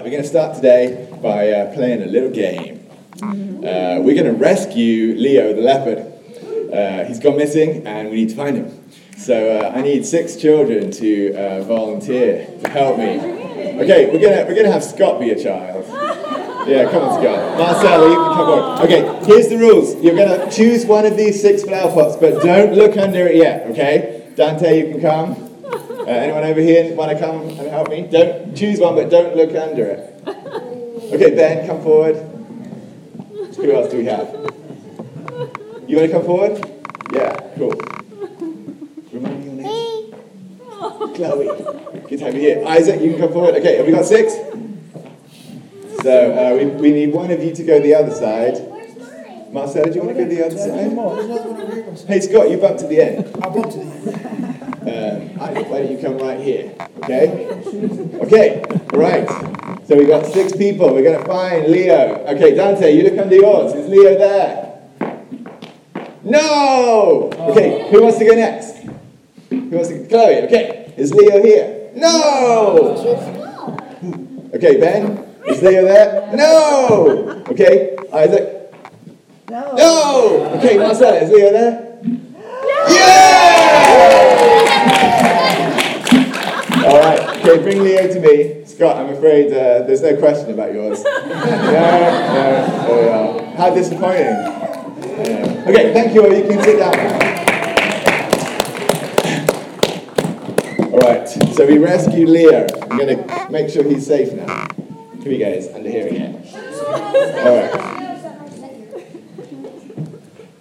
Right, 0.00 0.06
we're 0.06 0.12
going 0.12 0.22
to 0.22 0.28
start 0.30 0.56
today 0.56 1.14
by 1.20 1.50
uh, 1.50 1.74
playing 1.74 2.02
a 2.02 2.06
little 2.06 2.30
game. 2.30 2.88
Uh, 3.22 4.00
we're 4.00 4.14
going 4.14 4.24
to 4.24 4.32
rescue 4.32 5.14
Leo 5.14 5.52
the 5.52 5.60
leopard. 5.60 5.98
Uh, 6.72 7.04
he's 7.04 7.20
gone 7.20 7.36
missing 7.36 7.86
and 7.86 8.08
we 8.08 8.16
need 8.16 8.30
to 8.30 8.34
find 8.34 8.56
him. 8.56 8.90
So 9.18 9.58
uh, 9.58 9.72
I 9.76 9.82
need 9.82 10.06
six 10.06 10.36
children 10.36 10.90
to 10.92 11.34
uh, 11.34 11.64
volunteer 11.64 12.46
to 12.62 12.70
help 12.70 12.96
me. 12.96 13.20
Okay, 13.82 14.06
we're 14.06 14.20
going 14.20 14.46
we're 14.46 14.54
gonna 14.54 14.72
have 14.72 14.82
Scott 14.82 15.20
be 15.20 15.32
a 15.32 15.42
child. 15.42 15.84
Yeah, 16.66 16.90
come 16.90 17.02
on, 17.02 17.20
Scott. 17.20 17.58
Marcel, 17.58 18.08
you 18.08 18.16
can 18.16 18.32
come 18.32 18.48
on. 18.48 18.82
Okay, 18.82 19.26
here's 19.26 19.48
the 19.48 19.58
rules. 19.58 20.02
You're 20.02 20.16
going 20.16 20.30
to 20.30 20.50
choose 20.50 20.86
one 20.86 21.04
of 21.04 21.18
these 21.18 21.42
six 21.42 21.62
flower 21.62 21.92
pots, 21.92 22.16
but 22.16 22.42
don't 22.42 22.72
look 22.72 22.96
under 22.96 23.26
it 23.26 23.36
yet, 23.36 23.66
okay? 23.66 24.32
Dante, 24.34 24.78
you 24.78 24.92
can 24.92 25.02
come. 25.02 25.49
Uh, 26.00 26.04
anyone 26.06 26.44
over 26.44 26.60
here 26.60 26.94
want 26.94 27.10
to 27.10 27.18
come 27.18 27.42
and 27.42 27.68
help 27.68 27.90
me? 27.90 28.06
Don't 28.10 28.56
choose 28.56 28.80
one, 28.80 28.94
but 28.94 29.10
don't 29.10 29.36
look 29.36 29.54
under 29.54 29.84
it. 29.84 30.22
Okay, 31.12 31.34
Ben, 31.34 31.66
come 31.66 31.82
forward. 31.82 32.16
Who 33.56 33.72
else 33.72 33.90
do 33.90 33.98
we 33.98 34.06
have? 34.06 34.28
You 35.86 35.96
want 35.96 36.08
to 36.08 36.12
come 36.12 36.24
forward? 36.24 36.58
Yeah, 37.12 37.36
cool. 37.56 37.74
Remind 39.12 39.40
me 39.40 39.44
your 39.44 39.54
name. 39.54 40.14
Chloe. 41.14 41.46
Good 42.08 42.18
to 42.20 42.24
have 42.24 42.34
you 42.34 42.40
here. 42.40 42.64
Isaac, 42.66 43.00
you 43.00 43.10
can 43.10 43.18
come 43.20 43.32
forward. 43.32 43.56
Okay, 43.56 43.76
have 43.76 43.86
we 43.86 43.92
got 43.92 44.04
six? 44.06 44.34
So 46.02 46.32
uh, 46.32 46.56
we, 46.56 46.66
we 46.66 46.92
need 46.92 47.12
one 47.12 47.30
of 47.30 47.42
you 47.42 47.54
to 47.54 47.62
go 47.62 47.78
the 47.80 47.94
other 47.94 48.14
side. 48.14 48.66
Marcel, 49.52 49.84
do 49.84 49.90
you 49.90 50.02
want 50.02 50.16
to 50.16 50.24
go 50.24 50.30
the 50.30 50.46
other 50.46 50.56
side? 50.56 52.08
Hey, 52.08 52.20
Scott, 52.20 52.50
you 52.50 52.56
bump 52.56 52.78
to 52.78 52.86
the 52.86 53.00
end. 53.00 53.36
I'll 53.42 53.50
bump 53.50 53.70
to 53.72 53.78
the 53.78 53.84
end. 53.84 54.49
Um, 54.80 55.38
why 55.38 55.52
don't 55.52 55.90
you 55.90 55.98
come 55.98 56.16
right 56.18 56.40
here? 56.40 56.74
Okay? 57.04 57.46
Okay, 58.22 58.64
right. 58.92 59.28
So 59.86 59.96
we 59.96 60.06
got 60.06 60.24
six 60.24 60.56
people. 60.56 60.94
We're 60.94 61.02
going 61.02 61.20
to 61.20 61.26
find 61.26 61.66
Leo. 61.66 62.24
Okay, 62.28 62.54
Dante, 62.54 62.90
you 62.96 63.02
look 63.02 63.18
under 63.18 63.36
yours. 63.36 63.74
Is 63.74 63.88
Leo 63.88 64.16
there? 64.16 64.70
No! 66.22 67.30
Okay, 67.50 67.90
who 67.90 68.02
wants 68.02 68.18
to 68.18 68.24
go 68.24 68.34
next? 68.34 68.78
Who 69.50 69.70
wants 69.70 69.88
to 69.88 70.06
Chloe, 70.06 70.42
okay. 70.44 70.92
Is 70.96 71.12
Leo 71.12 71.42
here? 71.42 71.90
No! 71.94 72.96
Okay, 74.54 74.80
Ben? 74.80 75.18
Is 75.46 75.62
Leo 75.62 75.84
there? 75.84 76.30
No! 76.36 77.44
Okay, 77.48 77.96
Isaac? 78.12 78.72
No. 79.48 79.74
No! 79.74 80.54
Okay, 80.58 80.78
Marcel, 80.78 81.14
is 81.14 81.30
Leo 81.30 81.52
there? 81.52 81.98
Yeah! 82.88 83.39
All 86.90 86.98
right, 86.98 87.20
okay, 87.36 87.62
bring 87.62 87.84
Leo 87.84 88.12
to 88.12 88.18
me. 88.18 88.64
Scott, 88.64 88.96
I'm 88.96 89.14
afraid 89.14 89.52
uh, 89.52 89.86
there's 89.86 90.02
no 90.02 90.16
question 90.16 90.50
about 90.50 90.72
yours. 90.72 91.04
No, 91.04 91.46
no, 91.46 91.70
there 92.88 93.02
we 93.02 93.08
are. 93.08 93.54
How 93.54 93.72
disappointing. 93.72 94.24
Yeah. 94.24 95.64
Okay, 95.68 95.92
thank 95.92 96.14
you. 96.14 96.34
You 96.34 96.42
can 96.48 96.60
sit 96.64 96.78
down. 96.80 96.98
All 100.92 100.98
right, 100.98 101.28
so 101.28 101.64
we 101.64 101.78
rescued 101.78 102.28
Leo. 102.28 102.66
I'm 102.82 102.98
going 102.98 103.16
to 103.16 103.50
make 103.52 103.70
sure 103.70 103.84
he's 103.84 104.04
safe 104.04 104.32
now. 104.32 104.66
Here 105.22 105.30
he 105.30 105.38
goes, 105.38 105.68
under 105.72 105.88
here 105.88 106.08
again. 106.08 106.44
All 106.52 107.56
right. 107.56 107.72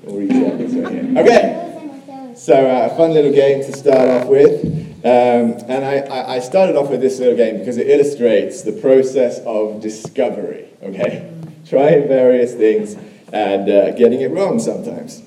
We'll 0.03 0.15
reset 0.15 0.57
this 0.59 0.73
right 0.73 0.93
here. 0.93 1.17
Okay. 1.17 2.35
So, 2.35 2.53
uh, 2.53 2.89
a 2.91 2.95
fun 2.95 3.13
little 3.13 3.31
game 3.33 3.63
to 3.63 3.71
start 3.75 4.07
off 4.09 4.27
with. 4.27 4.88
Um, 5.01 5.55
and 5.69 5.85
I, 5.85 6.35
I, 6.35 6.39
started 6.39 6.75
off 6.75 6.89
with 6.89 6.99
this 6.99 7.19
little 7.19 7.37
game 7.37 7.59
because 7.59 7.77
it 7.77 7.87
illustrates 7.87 8.63
the 8.63 8.73
process 8.73 9.39
of 9.45 9.81
discovery, 9.81 10.67
okay? 10.83 11.33
Trying 11.65 12.09
various 12.09 12.53
things 12.53 12.95
and 13.31 13.69
uh, 13.69 13.91
getting 13.91 14.19
it 14.19 14.29
wrong 14.31 14.59
sometimes. 14.59 15.21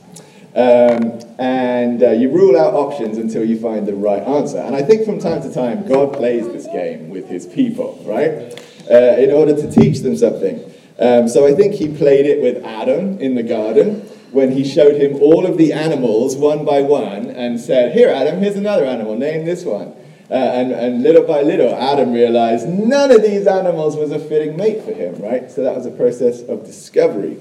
Um, 0.55 1.20
and 1.39 2.03
uh, 2.03 2.11
you 2.11 2.31
rule 2.31 2.59
out 2.61 2.75
options 2.75 3.16
until 3.16 3.47
you 3.47 3.59
find 3.59 3.87
the 3.87 3.94
right 3.94 4.22
answer. 4.22 4.59
And 4.59 4.77
I 4.77 4.82
think 4.82 5.06
from 5.06 5.19
time 5.19 5.41
to 5.41 5.50
time, 5.50 5.88
God 5.88 6.12
plays 6.12 6.47
this 6.49 6.66
game 6.66 7.09
with 7.09 7.31
his 7.31 7.47
people, 7.47 7.99
right? 8.06 8.53
Uh, 8.91 9.16
in 9.19 9.31
order 9.31 9.56
to 9.56 9.71
teach 9.71 10.00
them 10.00 10.19
something. 10.19 10.71
Um, 10.99 11.28
so 11.28 11.47
I 11.47 11.55
think 11.55 11.72
he 11.72 11.88
played 11.88 12.27
it 12.27 12.43
with 12.43 12.62
Adam 12.62 13.19
in 13.21 13.37
the 13.37 13.43
garden 13.43 14.06
when 14.32 14.53
he 14.53 14.65
showed 14.65 15.00
him 15.00 15.16
all 15.16 15.47
of 15.47 15.59
the 15.59 15.72
animals 15.72 16.37
one 16.37 16.65
by 16.65 16.81
one 16.81 17.31
and 17.31 17.60
said, 17.60 17.93
Here, 17.93 18.09
Adam, 18.09 18.41
here's 18.41 18.56
another 18.56 18.84
animal, 18.84 19.16
name 19.16 19.44
this 19.44 19.65
one. 19.65 19.94
Uh, 20.31 20.34
and, 20.34 20.72
and 20.72 21.03
little 21.03 21.25
by 21.25 21.43
little, 21.43 21.75
Adam 21.75 22.12
realized 22.12 22.66
none 22.66 23.10
of 23.10 23.20
these 23.20 23.47
animals 23.47 23.97
was 23.97 24.10
a 24.10 24.19
fitting 24.19 24.56
mate 24.56 24.82
for 24.82 24.93
him, 24.93 25.15
right? 25.20 25.50
So 25.50 25.62
that 25.62 25.76
was 25.76 25.84
a 25.84 25.91
process 25.91 26.41
of 26.41 26.65
discovery. 26.65 27.37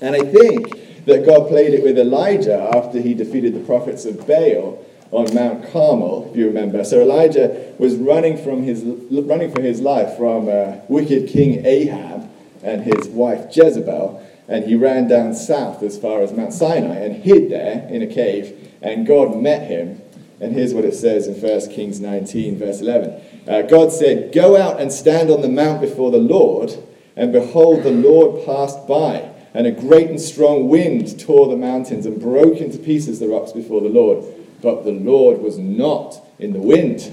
And 0.00 0.16
I 0.16 0.20
think 0.20 1.04
that 1.04 1.26
God 1.26 1.48
played 1.48 1.74
it 1.74 1.82
with 1.82 1.98
Elijah 1.98 2.70
after 2.74 3.00
he 3.00 3.12
defeated 3.12 3.54
the 3.54 3.60
prophets 3.60 4.06
of 4.06 4.26
Baal 4.26 4.82
on 5.10 5.32
Mount 5.34 5.70
Carmel, 5.70 6.28
if 6.30 6.36
you 6.36 6.46
remember. 6.46 6.84
So 6.84 7.02
Elijah 7.02 7.74
was 7.78 7.96
running 7.96 8.36
from 8.38 8.62
his 8.62 8.82
running 8.82 9.52
for 9.52 9.60
his 9.60 9.80
life 9.80 10.16
from 10.16 10.48
uh, 10.48 10.78
wicked 10.88 11.28
King 11.28 11.64
Ahab 11.66 12.30
and 12.62 12.82
his 12.82 13.08
wife 13.08 13.54
Jezebel 13.54 14.25
and 14.48 14.64
he 14.64 14.74
ran 14.74 15.08
down 15.08 15.34
south 15.34 15.82
as 15.82 15.98
far 15.98 16.22
as 16.22 16.32
Mount 16.32 16.52
Sinai 16.52 16.96
and 16.96 17.22
hid 17.22 17.50
there 17.50 17.86
in 17.90 18.02
a 18.02 18.06
cave, 18.06 18.72
and 18.80 19.06
God 19.06 19.36
met 19.36 19.68
him. 19.68 20.00
And 20.40 20.52
here's 20.52 20.74
what 20.74 20.84
it 20.84 20.94
says 20.94 21.26
in 21.26 21.34
1 21.34 21.70
Kings 21.70 22.00
19, 22.00 22.58
verse 22.58 22.80
11. 22.80 23.20
Uh, 23.48 23.62
God 23.62 23.90
said, 23.90 24.32
Go 24.32 24.56
out 24.56 24.80
and 24.80 24.92
stand 24.92 25.30
on 25.30 25.40
the 25.40 25.48
mount 25.48 25.80
before 25.80 26.10
the 26.10 26.18
Lord, 26.18 26.76
and 27.16 27.32
behold, 27.32 27.82
the 27.82 27.90
Lord 27.90 28.44
passed 28.44 28.86
by, 28.86 29.30
and 29.54 29.66
a 29.66 29.72
great 29.72 30.10
and 30.10 30.20
strong 30.20 30.68
wind 30.68 31.18
tore 31.18 31.48
the 31.48 31.56
mountains 31.56 32.04
and 32.04 32.20
broke 32.20 32.58
into 32.58 32.78
pieces 32.78 33.18
the 33.18 33.28
rocks 33.28 33.52
before 33.52 33.80
the 33.80 33.88
Lord. 33.88 34.24
But 34.60 34.84
the 34.84 34.92
Lord 34.92 35.40
was 35.40 35.58
not 35.58 36.20
in 36.38 36.52
the 36.52 36.60
wind. 36.60 37.12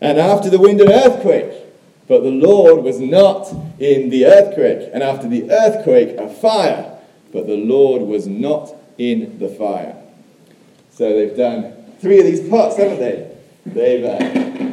And 0.00 0.18
after 0.18 0.48
the 0.50 0.58
wind, 0.58 0.80
an 0.80 0.90
earthquake. 0.90 1.61
But 2.12 2.24
the 2.24 2.30
Lord 2.30 2.84
was 2.84 3.00
not 3.00 3.50
in 3.80 4.10
the 4.10 4.26
earthquake. 4.26 4.90
And 4.92 5.02
after 5.02 5.26
the 5.26 5.50
earthquake, 5.50 6.18
a 6.18 6.28
fire. 6.28 6.98
But 7.32 7.46
the 7.46 7.56
Lord 7.56 8.02
was 8.02 8.26
not 8.26 8.74
in 8.98 9.38
the 9.38 9.48
fire. 9.48 9.96
So 10.90 11.10
they've 11.10 11.34
done 11.34 11.72
three 12.02 12.18
of 12.18 12.26
these 12.26 12.46
pots, 12.50 12.76
haven't 12.76 12.98
they? 12.98 13.34
They've, 13.64 14.04
uh, 14.04 14.18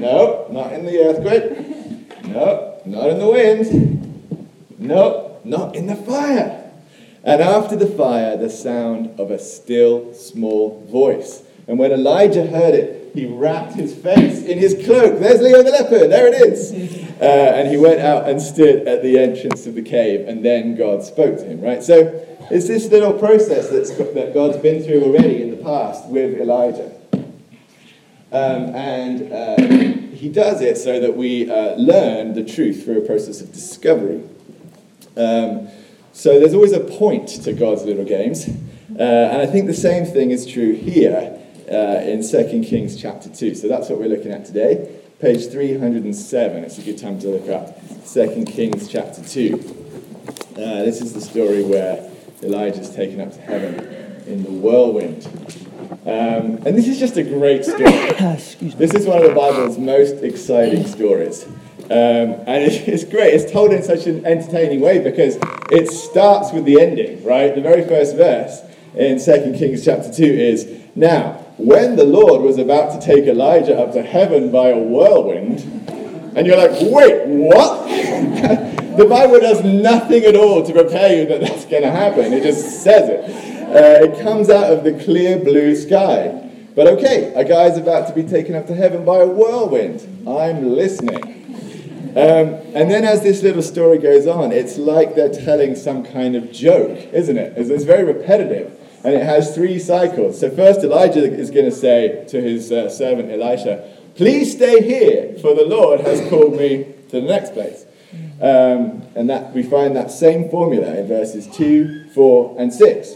no, 0.01 0.47
not 0.51 0.73
in 0.73 0.85
the 0.85 1.00
earthquake. 1.00 2.25
No, 2.25 2.81
not 2.85 3.09
in 3.09 3.19
the 3.19 3.29
wind. 3.29 4.77
No, 4.77 5.39
not 5.45 5.77
in 5.77 5.88
the 5.88 5.95
fire. 5.95 6.69
And 7.23 7.41
after 7.41 7.77
the 7.77 7.88
fire, 7.88 8.35
the 8.35 8.50
sound 8.50 9.17
of 9.17 9.31
a 9.31 9.39
still 9.39 10.13
small 10.13 10.85
voice. 10.91 11.44
And 11.69 11.78
when 11.78 11.91
Elijah 11.91 12.47
heard 12.47 12.74
it, 12.74 13.12
he 13.13 13.28
wrapped 13.28 13.74
his 13.74 13.94
face 13.94 14.41
in 14.41 14.57
his 14.57 14.74
cloak. 14.85 15.19
There's 15.19 15.40
Leo 15.40 15.62
the 15.62 15.69
leopard, 15.69 16.12
there 16.12 16.28
it 16.28 16.34
is. 16.34 17.07
Uh, 17.19 17.25
and 17.25 17.68
he 17.68 17.75
went 17.75 18.00
out 18.00 18.30
and 18.30 18.41
stood 18.41 18.88
at 18.88 19.03
the 19.03 19.19
entrance 19.19 19.68
of 19.68 19.75
the 19.75 19.81
cave, 19.81 20.25
and 20.25 20.46
then 20.46 20.78
God 20.78 21.03
spoke 21.03 21.35
to 21.40 21.44
him, 21.44 21.59
right? 21.59 21.84
So 21.84 22.25
it's 22.50 22.66
this 22.66 22.88
little 22.88 23.12
process 23.12 23.68
that's, 23.68 23.91
that 23.91 24.34
God's 24.34 24.56
been 24.59 24.81
through 24.81 25.03
already 25.03 25.41
in 25.41 25.52
the 25.52 25.57
past 25.57 26.07
with 26.07 26.40
Elijah. 26.40 26.96
Um, 28.31 28.74
and 28.74 29.34
uh, 29.34 30.16
he 30.16 30.30
does 30.30 30.62
it 30.62 30.78
so 30.78 31.01
that 31.01 31.18
we 31.18 31.51
uh, 31.51 31.75
learn 31.75 32.36
the 32.36 32.46
truth 32.46 32.86
through 32.86 33.00
a 33.00 33.06
process 33.06 33.41
of 33.41 33.51
discovery. 33.51 34.24
Um, 35.18 35.68
so 36.13 36.40
there's 36.40 36.53
always 36.53 36.72
a 36.72 36.80
point 36.80 37.28
to 37.44 37.51
God's 37.51 37.84
little 37.84 38.06
games. 38.06 38.47
Uh, 38.47 39.03
and 39.03 39.41
I 39.41 39.46
think 39.46 39.68
the 39.68 39.74
same 39.74 40.06
thing 40.06 40.31
is 40.31 40.47
true 40.47 40.74
here 40.74 41.38
uh, 41.69 42.02
in 42.03 42.28
2 42.28 42.63
Kings 42.63 43.00
chapter 43.00 43.30
2. 43.30 43.56
So 43.56 43.68
that's 43.68 43.90
what 43.90 44.00
we're 44.00 44.09
looking 44.09 44.31
at 44.31 44.46
today. 44.46 45.00
Page 45.19 45.47
307. 45.47 46.63
It's 46.63 46.78
a 46.78 46.81
good 46.81 46.97
time 46.97 47.19
to 47.19 47.28
look 47.28 47.50
up 47.50 47.80
2 48.06 48.46
Kings 48.46 48.88
chapter 48.88 49.24
2. 49.24 49.54
Uh, 50.51 50.83
this 50.83 51.01
is 51.01 51.13
the 51.13 51.21
story 51.21 51.63
where 51.63 52.10
Elijah 52.42 52.80
is 52.80 52.89
taken 52.89 53.21
up 53.21 53.31
to 53.33 53.42
heaven 53.42 53.77
in 54.25 54.44
the 54.44 54.51
whirlwind. 54.51 55.27
Um, 56.06 56.66
and 56.66 56.77
this 56.77 56.88
is 56.88 57.00
just 57.00 57.18
a 57.18 57.24
great 57.24 57.66
story. 57.66 57.83
this 58.77 58.94
is 58.94 59.06
one 59.06 59.22
of 59.22 59.30
the 59.30 59.36
Bible's 59.36 59.77
most 59.77 60.24
exciting 60.24 60.86
stories. 60.88 61.45
Um, 61.86 62.38
and 62.45 62.63
it's 62.72 63.04
great. 63.04 63.33
It's 63.33 63.51
told 63.51 63.74
in 63.74 63.83
such 63.83 64.07
an 64.07 64.25
entertaining 64.25 64.80
way 64.80 65.00
because 65.00 65.38
it 65.72 65.89
starts 65.92 66.51
with 66.51 66.65
the 66.65 66.80
ending, 66.80 67.24
right? 67.24 67.54
The 67.54 67.62
very 67.62 67.86
first 67.86 68.15
verse 68.15 68.62
in 68.95 69.19
2 69.19 69.57
Kings 69.57 69.83
chapter 69.83 70.12
2 70.12 70.24
is 70.24 70.80
Now, 70.95 71.45
when 71.59 71.97
the 71.97 72.06
Lord 72.06 72.41
was 72.41 72.57
about 72.57 73.00
to 73.00 73.06
take 73.06 73.25
Elijah 73.25 73.77
up 73.77 73.91
to 73.94 74.01
heaven 74.01 74.50
by 74.50 74.69
a 74.69 74.77
whirlwind, 74.77 75.59
and 76.35 76.47
you're 76.47 76.57
like, 76.57 76.71
wait, 76.71 77.27
what? 77.27 77.85
the 78.97 79.06
Bible 79.06 79.41
does 79.41 79.63
nothing 79.63 80.23
at 80.23 80.35
all 80.35 80.65
to 80.65 80.71
prepare 80.71 81.17
you 81.17 81.25
that 81.27 81.41
that's 81.41 81.65
going 81.65 81.83
to 81.83 81.91
happen. 81.91 82.31
It 82.31 82.44
just 82.44 82.81
says 82.81 83.09
it. 83.09 83.50
Uh, 83.69 84.06
it 84.06 84.23
comes 84.23 84.50
out 84.50 84.71
of 84.71 84.85
the 84.85 84.94
clear 85.03 85.38
blue 85.38 85.75
sky. 85.75 86.50
But 86.75 86.88
okay, 86.88 87.33
a 87.35 87.44
guy's 87.44 87.77
about 87.77 88.07
to 88.07 88.13
be 88.13 88.23
taken 88.23 88.55
up 88.55 88.67
to 88.67 88.75
heaven 88.75 89.03
by 89.03 89.17
a 89.17 89.27
whirlwind. 89.27 90.01
I'm 90.25 90.75
listening. 90.75 91.39
Um, 92.12 92.55
and 92.73 92.89
then 92.89 93.03
as 93.03 93.21
this 93.21 93.44
little 93.44 93.62
story 93.62 93.97
goes 93.97 94.27
on, 94.27 94.53
it's 94.53 94.77
like 94.77 95.13
they're 95.13 95.33
telling 95.33 95.75
some 95.75 96.03
kind 96.05 96.35
of 96.38 96.53
joke, 96.53 96.97
isn't 97.12 97.38
it? 97.38 97.53
It's, 97.57 97.69
it's 97.69 97.83
very 97.83 98.05
repetitive. 98.05 98.78
And 99.04 99.13
it 99.13 99.24
has 99.24 99.56
three 99.56 99.80
cycles. 99.80 100.40
So 100.40 100.50
first 100.50 100.81
Elijah 100.81 101.24
is 101.24 101.51
going 101.51 101.66
to 101.66 101.72
say 101.72 102.25
to 102.30 102.42
his 102.42 102.72
uh, 102.72 102.90
servant 102.90 103.31
Elisha, 103.31 103.96
Please 104.16 104.51
stay 104.51 104.81
here, 104.81 105.38
for 105.40 105.56
the 105.56 105.66
Lord 105.66 106.01
has 106.01 106.28
called 106.30 106.57
me 106.57 106.86
to 107.10 107.22
the 107.22 107.28
next 107.28 107.54
place. 107.54 107.86
Um, 108.42 109.04
and 109.16 109.30
that 109.30 109.54
we 109.54 109.63
find 109.63 109.96
that 109.96 110.12
same 110.12 110.50
formula 110.50 110.96
in 110.96 111.07
verses 111.07 111.48
2, 111.48 112.10
4, 112.10 112.56
and 112.60 112.74
6. 112.74 113.13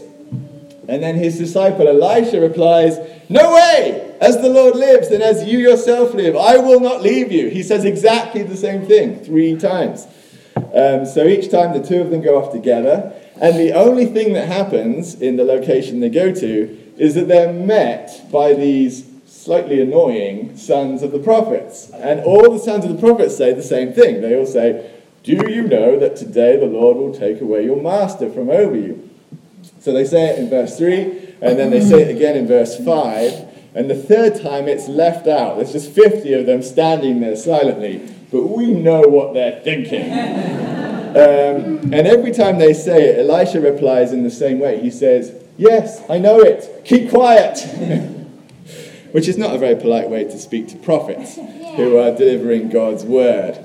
And 0.88 1.02
then 1.02 1.16
his 1.16 1.38
disciple 1.38 1.88
Elisha 1.88 2.40
replies, 2.40 2.98
No 3.28 3.54
way! 3.54 4.16
As 4.20 4.40
the 4.40 4.48
Lord 4.48 4.76
lives 4.76 5.08
and 5.08 5.22
as 5.22 5.44
you 5.44 5.58
yourself 5.58 6.14
live, 6.14 6.36
I 6.36 6.56
will 6.56 6.80
not 6.80 7.02
leave 7.02 7.32
you. 7.32 7.48
He 7.48 7.62
says 7.62 7.84
exactly 7.84 8.42
the 8.42 8.56
same 8.56 8.86
thing 8.86 9.22
three 9.24 9.56
times. 9.56 10.06
Um, 10.56 11.04
so 11.04 11.26
each 11.26 11.50
time 11.50 11.78
the 11.78 11.86
two 11.86 12.00
of 12.00 12.10
them 12.10 12.22
go 12.22 12.40
off 12.40 12.52
together, 12.52 13.12
and 13.40 13.56
the 13.58 13.72
only 13.72 14.06
thing 14.06 14.32
that 14.34 14.46
happens 14.46 15.14
in 15.14 15.36
the 15.36 15.44
location 15.44 16.00
they 16.00 16.08
go 16.08 16.32
to 16.32 16.92
is 16.96 17.14
that 17.14 17.26
they're 17.26 17.52
met 17.52 18.30
by 18.30 18.54
these 18.54 19.10
slightly 19.26 19.80
annoying 19.80 20.56
sons 20.56 21.02
of 21.02 21.10
the 21.10 21.18
prophets. 21.18 21.90
And 21.90 22.20
all 22.20 22.50
the 22.50 22.58
sons 22.58 22.84
of 22.84 22.92
the 22.92 22.98
prophets 22.98 23.36
say 23.36 23.52
the 23.52 23.62
same 23.62 23.92
thing. 23.92 24.20
They 24.20 24.36
all 24.36 24.46
say, 24.46 24.90
Do 25.22 25.32
you 25.32 25.62
know 25.62 25.98
that 25.98 26.16
today 26.16 26.56
the 26.56 26.66
Lord 26.66 26.96
will 26.96 27.14
take 27.14 27.40
away 27.40 27.64
your 27.64 27.80
master 27.80 28.30
from 28.30 28.48
over 28.50 28.76
you? 28.76 29.10
So 29.80 29.92
they 29.92 30.04
say 30.04 30.30
it 30.30 30.38
in 30.38 30.48
verse 30.48 30.78
3, 30.78 31.34
and 31.42 31.58
then 31.58 31.70
they 31.70 31.80
say 31.80 32.02
it 32.02 32.16
again 32.16 32.36
in 32.36 32.46
verse 32.46 32.76
5. 32.82 33.52
And 33.74 33.90
the 33.90 33.96
third 33.96 34.40
time 34.40 34.68
it's 34.68 34.88
left 34.88 35.26
out. 35.26 35.56
There's 35.56 35.72
just 35.72 35.90
50 35.90 36.32
of 36.34 36.46
them 36.46 36.62
standing 36.62 37.20
there 37.20 37.36
silently, 37.36 38.08
but 38.30 38.44
we 38.46 38.70
know 38.70 39.00
what 39.00 39.34
they're 39.34 39.60
thinking. 39.60 40.10
Um, 41.14 41.92
and 41.92 42.08
every 42.08 42.32
time 42.32 42.58
they 42.58 42.74
say 42.74 43.10
it, 43.10 43.18
Elisha 43.20 43.60
replies 43.60 44.12
in 44.12 44.24
the 44.24 44.30
same 44.30 44.58
way. 44.58 44.80
He 44.80 44.90
says, 44.90 45.32
Yes, 45.56 46.02
I 46.10 46.18
know 46.18 46.40
it. 46.40 46.84
Keep 46.84 47.10
quiet. 47.10 47.60
Which 49.12 49.28
is 49.28 49.38
not 49.38 49.54
a 49.54 49.58
very 49.58 49.76
polite 49.76 50.10
way 50.10 50.24
to 50.24 50.38
speak 50.38 50.66
to 50.68 50.76
prophets 50.76 51.36
who 51.36 51.98
are 51.98 52.10
delivering 52.10 52.68
God's 52.68 53.04
word. 53.04 53.64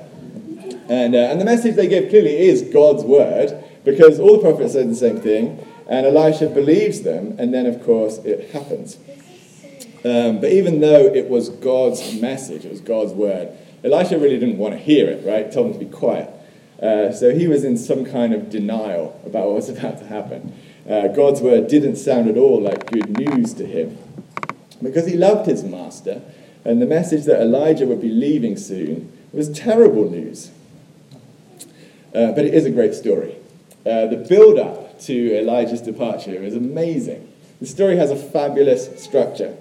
And, 0.88 1.14
uh, 1.14 1.18
and 1.18 1.40
the 1.40 1.44
message 1.44 1.74
they 1.74 1.88
give 1.88 2.10
clearly 2.10 2.36
is 2.36 2.62
God's 2.62 3.02
word, 3.02 3.64
because 3.84 4.20
all 4.20 4.36
the 4.36 4.42
prophets 4.42 4.74
say 4.74 4.86
the 4.86 4.94
same 4.94 5.20
thing, 5.20 5.66
and 5.88 6.06
Elisha 6.06 6.48
believes 6.48 7.02
them, 7.02 7.34
and 7.38 7.52
then, 7.52 7.66
of 7.66 7.82
course, 7.84 8.18
it 8.18 8.50
happens. 8.50 8.96
Um, 10.04 10.40
but 10.40 10.52
even 10.52 10.80
though 10.80 11.06
it 11.06 11.28
was 11.28 11.48
God's 11.48 12.20
message, 12.20 12.64
it 12.64 12.70
was 12.70 12.80
God's 12.80 13.12
word, 13.12 13.50
Elisha 13.82 14.18
really 14.18 14.38
didn't 14.38 14.58
want 14.58 14.74
to 14.74 14.78
hear 14.78 15.08
it, 15.08 15.26
right? 15.26 15.46
He 15.46 15.52
told 15.52 15.66
him 15.68 15.72
to 15.74 15.78
be 15.78 15.90
quiet. 15.90 16.30
Uh, 16.82 17.12
so 17.12 17.34
he 17.34 17.46
was 17.46 17.62
in 17.64 17.76
some 17.76 18.04
kind 18.04 18.32
of 18.32 18.48
denial 18.48 19.20
about 19.26 19.46
what 19.46 19.56
was 19.56 19.68
about 19.68 19.98
to 19.98 20.06
happen. 20.06 20.54
Uh, 20.88 21.08
God's 21.08 21.40
word 21.40 21.68
didn't 21.68 21.96
sound 21.96 22.28
at 22.28 22.36
all 22.36 22.60
like 22.60 22.90
good 22.90 23.18
news 23.18 23.52
to 23.54 23.66
him 23.66 23.98
because 24.82 25.06
he 25.06 25.16
loved 25.16 25.46
his 25.46 25.62
master, 25.62 26.22
and 26.64 26.80
the 26.80 26.86
message 26.86 27.24
that 27.24 27.40
Elijah 27.40 27.86
would 27.86 28.00
be 28.00 28.08
leaving 28.08 28.56
soon 28.56 29.12
was 29.32 29.50
terrible 29.50 30.10
news. 30.10 30.50
Uh, 32.14 32.32
but 32.32 32.44
it 32.44 32.54
is 32.54 32.64
a 32.64 32.70
great 32.70 32.94
story. 32.94 33.36
Uh, 33.86 34.06
the 34.06 34.16
build 34.28 34.58
up 34.58 34.98
to 35.00 35.38
Elijah's 35.38 35.80
departure 35.80 36.42
is 36.42 36.54
amazing. 36.54 37.30
The 37.60 37.66
story 37.66 37.96
has 37.96 38.10
a 38.10 38.16
fabulous 38.16 39.02
structure. 39.02 39.56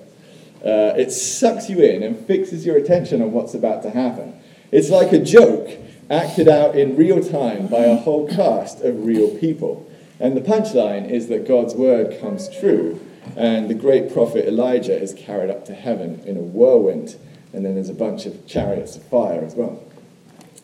Uh, 0.65 0.95
it 0.97 1.11
sucks 1.11 1.69
you 1.69 1.79
in 1.79 2.01
and 2.01 2.25
fixes 2.25 2.65
your 2.65 2.77
attention 2.77 3.21
on 3.21 3.31
what's 3.31 3.53
about 3.53 3.83
to 3.83 3.89
happen. 3.89 4.39
It's 4.71 4.89
like 4.89 5.13
a 5.13 5.19
joke 5.19 5.69
acted 6.09 6.47
out 6.47 6.75
in 6.75 6.95
real 6.95 7.23
time 7.23 7.67
by 7.67 7.85
a 7.85 7.95
whole 7.95 8.27
cast 8.27 8.81
of 8.81 9.05
real 9.05 9.29
people. 9.37 9.89
And 10.19 10.35
the 10.35 10.41
punchline 10.41 11.09
is 11.09 11.27
that 11.27 11.47
God's 11.47 11.75
word 11.75 12.19
comes 12.19 12.49
true, 12.59 12.99
and 13.35 13.69
the 13.69 13.75
great 13.75 14.11
prophet 14.11 14.47
Elijah 14.47 14.99
is 14.99 15.13
carried 15.13 15.49
up 15.49 15.65
to 15.65 15.73
heaven 15.73 16.21
in 16.25 16.35
a 16.35 16.41
whirlwind, 16.41 17.15
and 17.53 17.65
then 17.65 17.75
there's 17.75 17.89
a 17.89 17.93
bunch 17.93 18.25
of 18.25 18.45
chariots 18.47 18.95
of 18.95 19.03
fire 19.03 19.43
as 19.43 19.55
well. 19.55 19.83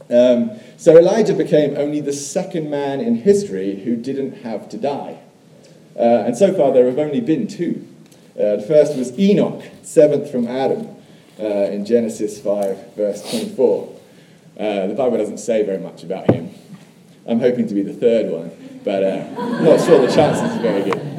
Um, 0.09 0.51
so 0.77 0.97
Elijah 0.97 1.33
became 1.33 1.77
only 1.77 2.01
the 2.01 2.13
second 2.13 2.69
man 2.69 2.99
in 2.99 3.15
history 3.15 3.83
who 3.83 3.95
didn't 3.95 4.43
have 4.43 4.69
to 4.69 4.77
die. 4.77 5.19
Uh, 5.95 6.23
and 6.25 6.37
so 6.37 6.53
far 6.53 6.73
there 6.73 6.85
have 6.85 6.99
only 6.99 7.21
been 7.21 7.47
two. 7.47 7.87
Uh, 8.37 8.57
the 8.57 8.65
first 8.67 8.97
was 8.97 9.17
Enoch, 9.17 9.63
seventh 9.81 10.29
from 10.29 10.47
Adam, 10.47 10.89
uh, 11.39 11.45
in 11.45 11.85
Genesis 11.85 12.39
5, 12.39 12.95
verse 12.95 13.21
24. 13.29 13.94
Uh, 14.59 14.87
the 14.87 14.93
Bible 14.93 15.17
doesn't 15.17 15.39
say 15.39 15.63
very 15.63 15.79
much 15.79 16.03
about 16.03 16.31
him. 16.31 16.49
I'm 17.27 17.39
hoping 17.39 17.67
to 17.67 17.73
be 17.73 17.81
the 17.81 17.93
third 17.93 18.31
one, 18.31 18.51
but 18.83 19.03
uh, 19.03 19.61
not 19.61 19.81
sure 19.81 20.05
the 20.05 20.13
chances 20.13 20.57
are 20.57 20.61
very 20.61 20.89
good. 20.89 21.15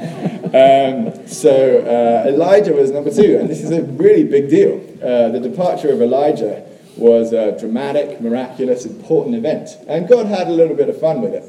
Um, 0.46 1.26
so 1.26 1.80
uh, 1.80 2.28
Elijah 2.28 2.72
was 2.72 2.90
number 2.90 3.10
two, 3.10 3.38
and 3.38 3.50
this 3.50 3.62
is 3.62 3.72
a 3.72 3.82
really 3.82 4.24
big 4.24 4.48
deal. 4.48 4.76
Uh, 5.02 5.28
the 5.30 5.40
departure 5.40 5.90
of 5.90 6.00
Elijah 6.00 6.64
was 6.96 7.32
a 7.32 7.58
dramatic, 7.58 8.20
miraculous, 8.20 8.86
important 8.86 9.34
event, 9.34 9.70
and 9.86 10.08
God 10.08 10.26
had 10.26 10.46
a 10.46 10.52
little 10.52 10.76
bit 10.76 10.88
of 10.88 10.98
fun 10.98 11.20
with 11.20 11.34
it. 11.34 11.44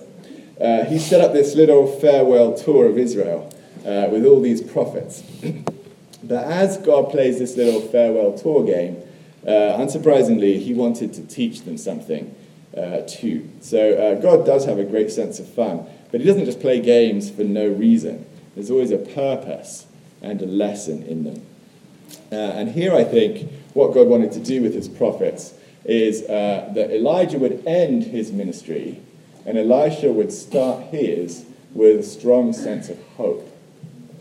Uh, 0.60 0.84
he 0.86 0.98
set 0.98 1.22
up 1.22 1.34
this 1.34 1.56
little 1.56 1.88
farewell 1.88 2.58
tour 2.58 2.88
of 2.88 2.98
Israel 2.98 3.54
uh, 3.86 4.08
with 4.12 4.26
all 4.26 4.42
these 4.42 4.62
prophets. 4.62 5.22
but 6.24 6.44
as 6.46 6.78
God 6.78 7.12
plays 7.12 7.40
this 7.40 7.56
little 7.56 7.80
farewell 7.80 8.38
tour 8.38 8.66
game, 8.66 9.02
unsurprisingly, 9.52 10.60
he 10.60 10.74
wanted 10.74 11.14
to 11.14 11.26
teach 11.26 11.62
them 11.62 11.78
something 11.78 12.36
uh, 12.76 13.02
too. 13.08 13.50
So 13.62 13.94
uh, 13.94 14.16
God 14.16 14.46
does 14.46 14.66
have 14.66 14.78
a 14.78 14.84
great 14.84 15.12
sense 15.12 15.40
of 15.40 15.48
fun, 15.48 15.86
but 16.12 16.22
he 16.22 16.28
doesn't 16.28 16.46
just 16.46 16.60
play 16.60 16.80
games 16.80 17.30
for 17.30 17.44
no 17.44 17.68
reason. 17.68 18.26
There's 18.56 18.72
always 18.72 18.92
a 18.92 18.98
purpose 18.98 19.88
and 20.22 20.42
a 20.42 20.46
lesson 20.46 21.04
in 21.04 21.24
them. 21.24 21.46
Uh, 22.32 22.36
and 22.36 22.72
here 22.72 22.94
I 22.94 23.04
think 23.04 23.52
what 23.74 23.94
God 23.94 24.08
wanted 24.08 24.32
to 24.34 24.40
do 24.40 24.62
with 24.62 24.74
his 24.74 24.88
prophets 24.88 25.54
is 25.86 26.24
uh, 26.24 26.72
that 26.74 26.92
Elijah 26.92 27.40
would 27.40 27.66
end 27.66 28.04
his 28.04 28.32
ministry 28.32 29.00
and 29.46 29.58
Elisha 29.58 30.12
would 30.12 30.32
start 30.32 30.88
his 30.88 31.46
with 31.74 32.00
a 32.02 32.04
strong 32.04 32.52
sense 32.52 32.90
of 32.90 33.02
hope. 33.16 33.50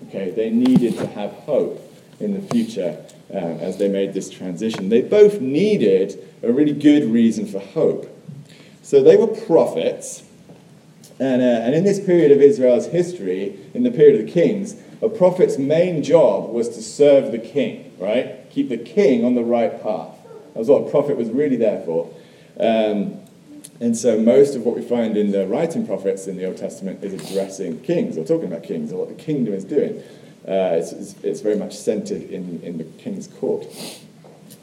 Okay, 0.08 0.30
they 0.30 0.50
needed 0.50 0.96
to 0.98 1.06
have 1.06 1.32
hope 1.32 1.80
in 2.20 2.34
the 2.34 2.40
future 2.48 3.04
uh, 3.32 3.36
as 3.36 3.78
they 3.78 3.88
made 3.88 4.14
this 4.14 4.30
transition. 4.30 4.88
They 4.88 5.02
both 5.02 5.40
needed 5.40 6.22
a 6.42 6.52
really 6.52 6.72
good 6.72 7.04
reason 7.04 7.46
for 7.46 7.58
hope. 7.58 8.12
So 8.82 9.02
they 9.02 9.16
were 9.16 9.26
prophets, 9.26 10.22
and, 11.18 11.42
uh, 11.42 11.44
and 11.44 11.74
in 11.74 11.84
this 11.84 11.98
period 11.98 12.30
of 12.30 12.40
Israel's 12.40 12.86
history, 12.86 13.58
in 13.74 13.82
the 13.82 13.90
period 13.90 14.20
of 14.20 14.26
the 14.26 14.32
kings, 14.32 14.76
a 15.02 15.08
prophet's 15.08 15.58
main 15.58 16.02
job 16.02 16.50
was 16.50 16.68
to 16.70 16.82
serve 16.82 17.32
the 17.32 17.38
king, 17.38 17.92
right? 17.98 18.48
Keep 18.50 18.68
the 18.68 18.78
king 18.78 19.24
on 19.24 19.34
the 19.34 19.44
right 19.44 19.82
path. 19.82 20.16
That 20.54 20.60
was 20.60 20.68
what 20.68 20.86
a 20.86 20.90
prophet 20.90 21.16
was 21.16 21.28
really 21.30 21.56
there 21.56 21.82
for. 21.84 22.14
Um, 22.58 23.20
and 23.80 23.96
so 23.96 24.18
most 24.18 24.54
of 24.54 24.64
what 24.64 24.74
we 24.74 24.82
find 24.82 25.16
in 25.16 25.32
the 25.32 25.46
writing 25.46 25.86
prophets 25.86 26.26
in 26.26 26.36
the 26.36 26.46
Old 26.46 26.56
Testament 26.56 27.04
is 27.04 27.12
addressing 27.12 27.80
kings 27.80 28.16
or 28.16 28.24
talking 28.24 28.46
about 28.46 28.62
kings 28.62 28.90
or 28.90 29.00
what 29.00 29.08
the 29.08 29.22
kingdom 29.22 29.52
is 29.52 29.64
doing. 29.64 30.02
Uh, 30.46 30.78
it's, 30.78 30.92
it's, 30.92 31.14
it's, 31.24 31.40
very 31.40 31.56
much 31.56 31.76
centered 31.76 32.22
in, 32.30 32.60
in 32.62 32.78
the 32.78 32.84
king's 32.84 33.26
court. 33.26 33.66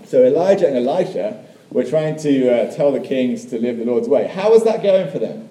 So 0.06 0.24
Elijah 0.24 0.66
and 0.66 0.78
Elisha 0.78 1.44
were 1.72 1.84
trying 1.84 2.16
to 2.20 2.50
uh, 2.50 2.74
tell 2.74 2.94
the 2.94 3.02
kings 3.02 3.46
to 3.48 3.60
live 3.60 3.78
the 3.78 3.86
Lord's 3.86 4.08
way. 4.08 4.28
How 4.28 4.52
was 4.52 4.64
that 4.64 4.82
going 4.82 5.12
for 5.12 5.20
them? 5.20 5.50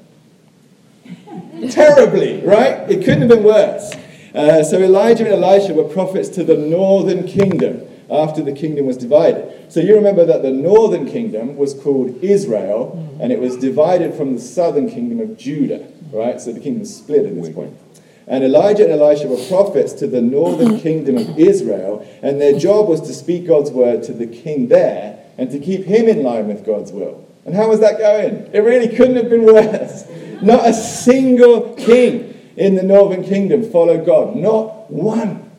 Terribly, 1.70 2.40
right? 2.46 2.88
It 2.90 3.04
couldn't 3.04 3.20
have 3.20 3.28
been 3.28 3.44
worse. 3.44 3.92
Uh, 4.34 4.64
so 4.64 4.78
Elijah 4.80 5.24
and 5.24 5.44
Elisha 5.44 5.74
were 5.74 5.84
prophets 5.84 6.30
to 6.30 6.44
the 6.44 6.56
northern 6.56 7.26
kingdom 7.26 7.86
after 8.10 8.42
the 8.42 8.52
kingdom 8.52 8.86
was 8.86 8.96
divided. 8.96 9.70
So 9.72 9.80
you 9.80 9.94
remember 9.94 10.24
that 10.24 10.42
the 10.42 10.50
northern 10.50 11.06
kingdom 11.10 11.56
was 11.56 11.74
called 11.74 12.22
Israel, 12.22 13.16
and 13.20 13.32
it 13.32 13.38
was 13.38 13.56
divided 13.56 14.14
from 14.14 14.34
the 14.34 14.40
southern 14.40 14.88
kingdom 14.88 15.20
of 15.20 15.36
Judah, 15.36 15.86
right? 16.12 16.40
So 16.40 16.52
the 16.52 16.60
kingdom 16.60 16.84
split 16.84 17.26
at 17.26 17.34
this 17.34 17.52
point. 17.54 17.76
And 18.26 18.44
Elijah 18.44 18.84
and 18.84 18.92
Elisha 18.92 19.26
were 19.26 19.44
prophets 19.48 19.92
to 19.94 20.06
the 20.06 20.20
northern 20.20 20.78
kingdom 20.86 21.16
of 21.16 21.38
Israel, 21.38 22.06
and 22.22 22.40
their 22.40 22.58
job 22.58 22.88
was 22.88 23.00
to 23.02 23.14
speak 23.14 23.46
God's 23.46 23.70
word 23.70 24.02
to 24.04 24.12
the 24.12 24.26
king 24.26 24.68
there 24.68 25.18
and 25.38 25.50
to 25.50 25.58
keep 25.58 25.84
him 25.84 26.08
in 26.08 26.22
line 26.22 26.48
with 26.48 26.64
God's 26.64 26.92
will. 26.92 27.26
And 27.44 27.54
how 27.54 27.68
was 27.68 27.80
that 27.80 27.98
going? 27.98 28.48
It 28.52 28.60
really 28.60 28.94
couldn't 28.94 29.16
have 29.16 29.30
been 29.30 29.44
worse. 29.44 30.04
Not 30.42 30.66
a 30.66 30.72
single 30.72 31.74
king 31.74 32.28
in 32.56 32.74
the 32.74 32.82
northern 32.82 33.24
kingdom 33.24 33.68
followed 33.70 34.06
God. 34.06 34.36
Not 34.36 34.90
one. 34.90 35.50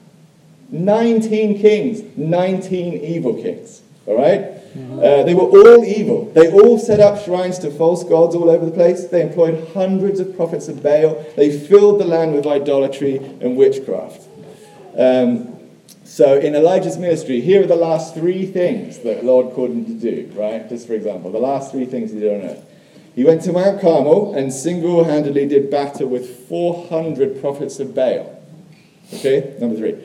19 0.70 1.60
kings, 1.60 2.17
19 2.17 2.93
evil 2.93 3.41
kings. 3.41 3.82
All 4.05 4.17
right? 4.17 4.52
Uh, 4.75 5.24
they 5.24 5.34
were 5.36 5.44
all 5.44 5.84
evil. 5.84 6.32
They 6.34 6.51
all 6.51 6.80
set 6.80 7.00
up 7.00 7.24
shrines 7.24 7.60
to 7.60 7.70
false 7.70 8.03
gods 8.03 8.36
all 8.36 8.50
over 8.50 8.65
the 8.65 8.72
place. 8.72 9.06
They 9.06 9.22
employed 9.22 9.70
hundreds 9.74 10.20
of 10.20 10.36
prophets 10.36 10.68
of 10.68 10.82
Baal. 10.82 11.24
They 11.36 11.56
filled 11.56 12.00
the 12.00 12.06
land 12.06 12.34
with 12.34 12.48
idolatry 12.48 13.18
and 13.18 13.56
witchcraft. 13.56 14.27
Um, 14.98 15.50
So 16.06 16.38
in 16.38 16.53
Elijah's 16.53 16.98
ministry, 16.98 17.42
here 17.42 17.63
are 17.63 17.68
the 17.68 17.75
last 17.75 18.13
three 18.13 18.46
things 18.46 19.00
that 19.00 19.22
the 19.22 19.25
Lord 19.25 19.56
called 19.56 19.72
him 19.72 19.86
to 19.86 19.94
do, 19.94 20.32
right? 20.36 20.68
Just 20.70 20.86
for 20.86 20.94
example, 20.94 21.32
the 21.32 21.39
last 21.39 21.72
three 21.72 21.86
things 21.86 22.12
he 22.12 22.20
did 22.20 22.44
on 22.44 22.50
earth. 22.50 22.65
He 23.15 23.24
went 23.24 23.42
to 23.44 23.51
Mount 23.51 23.82
Carmel 23.82 24.36
and 24.36 24.51
single 24.53 25.06
handedly 25.06 25.48
did 25.48 25.72
battle 25.72 26.08
with 26.08 26.48
400 26.48 27.39
prophets 27.42 27.80
of 27.80 27.96
Baal. 27.96 28.39
Okay, 29.13 29.56
number 29.60 29.75
three. 29.75 29.96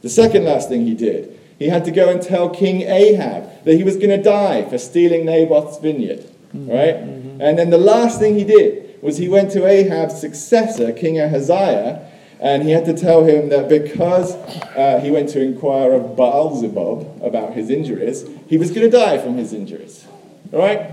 The 0.00 0.08
second 0.08 0.44
last 0.44 0.68
thing 0.68 0.86
he 0.86 0.94
did, 0.94 1.37
he 1.58 1.68
had 1.68 1.84
to 1.84 1.90
go 1.90 2.08
and 2.08 2.22
tell 2.22 2.48
King 2.48 2.82
Ahab 2.82 3.64
that 3.64 3.74
he 3.74 3.84
was 3.84 3.96
going 3.96 4.10
to 4.10 4.22
die 4.22 4.68
for 4.68 4.78
stealing 4.78 5.24
Naboth's 5.26 5.78
vineyard. 5.78 6.20
Mm-hmm. 6.54 6.70
Right? 6.70 6.94
Mm-hmm. 6.94 7.42
And 7.42 7.58
then 7.58 7.70
the 7.70 7.78
last 7.78 8.18
thing 8.18 8.36
he 8.36 8.44
did 8.44 9.02
was 9.02 9.18
he 9.18 9.28
went 9.28 9.50
to 9.52 9.66
Ahab's 9.66 10.20
successor, 10.20 10.92
King 10.92 11.20
Ahaziah, 11.20 12.08
and 12.40 12.62
he 12.62 12.70
had 12.70 12.84
to 12.84 12.94
tell 12.94 13.24
him 13.24 13.48
that 13.48 13.68
because 13.68 14.34
uh, 14.34 15.00
he 15.02 15.10
went 15.10 15.28
to 15.30 15.42
inquire 15.42 15.92
of 15.92 16.16
Baalzebub 16.16 17.24
about 17.24 17.54
his 17.54 17.68
injuries, 17.68 18.24
he 18.48 18.56
was 18.56 18.70
going 18.70 18.88
to 18.88 18.96
die 18.96 19.18
from 19.18 19.36
his 19.36 19.52
injuries. 19.52 20.06
All 20.52 20.60
right? 20.60 20.92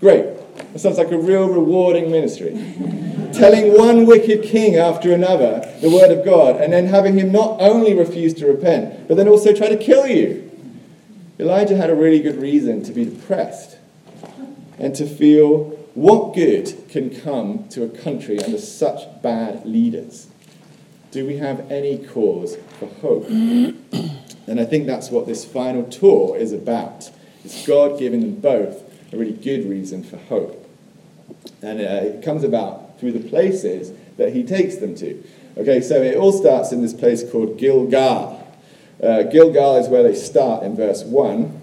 Great. 0.00 0.26
That 0.72 0.78
sounds 0.78 0.98
like 0.98 1.10
a 1.10 1.18
real 1.18 1.48
rewarding 1.48 2.10
ministry. 2.10 2.52
Telling 3.32 3.76
one 3.76 4.06
wicked 4.06 4.42
king 4.42 4.76
after 4.76 5.12
another 5.12 5.70
the 5.80 5.90
word 5.90 6.10
of 6.10 6.24
God, 6.24 6.60
and 6.60 6.72
then 6.72 6.86
having 6.86 7.18
him 7.18 7.32
not 7.32 7.60
only 7.60 7.94
refuse 7.94 8.34
to 8.34 8.46
repent, 8.46 9.08
but 9.08 9.16
then 9.16 9.28
also 9.28 9.52
try 9.52 9.68
to 9.68 9.76
kill 9.76 10.06
you. 10.06 10.50
Elijah 11.38 11.76
had 11.76 11.90
a 11.90 11.94
really 11.94 12.20
good 12.20 12.40
reason 12.40 12.82
to 12.84 12.92
be 12.92 13.04
depressed 13.04 13.78
and 14.78 14.94
to 14.94 15.06
feel 15.06 15.70
what 15.94 16.34
good 16.34 16.88
can 16.88 17.10
come 17.10 17.68
to 17.68 17.84
a 17.84 17.88
country 17.88 18.42
under 18.42 18.58
such 18.58 19.22
bad 19.22 19.66
leaders. 19.66 20.28
Do 21.10 21.26
we 21.26 21.36
have 21.36 21.70
any 21.70 21.98
cause 21.98 22.56
for 22.78 22.86
hope? 22.86 23.28
and 23.28 24.60
I 24.60 24.64
think 24.64 24.86
that's 24.86 25.10
what 25.10 25.26
this 25.26 25.44
final 25.44 25.84
tour 25.84 26.36
is 26.36 26.52
about. 26.52 27.10
It's 27.44 27.66
God 27.66 27.98
giving 27.98 28.20
them 28.20 28.36
both 28.36 28.82
a 29.12 29.16
really 29.16 29.32
good 29.32 29.68
reason 29.68 30.02
for 30.02 30.16
hope. 30.16 30.61
And 31.62 31.80
uh, 31.80 32.16
it 32.16 32.22
comes 32.24 32.44
about 32.44 32.98
through 32.98 33.12
the 33.12 33.28
places 33.28 33.92
that 34.16 34.32
he 34.32 34.42
takes 34.42 34.76
them 34.76 34.94
to. 34.96 35.22
Okay, 35.56 35.80
so 35.80 36.00
it 36.02 36.16
all 36.16 36.32
starts 36.32 36.72
in 36.72 36.82
this 36.82 36.92
place 36.92 37.28
called 37.30 37.58
Gilgal. 37.58 38.38
Uh, 39.02 39.22
Gilgal 39.24 39.76
is 39.76 39.88
where 39.88 40.02
they 40.02 40.14
start 40.14 40.62
in 40.64 40.74
verse 40.74 41.02
1. 41.04 41.60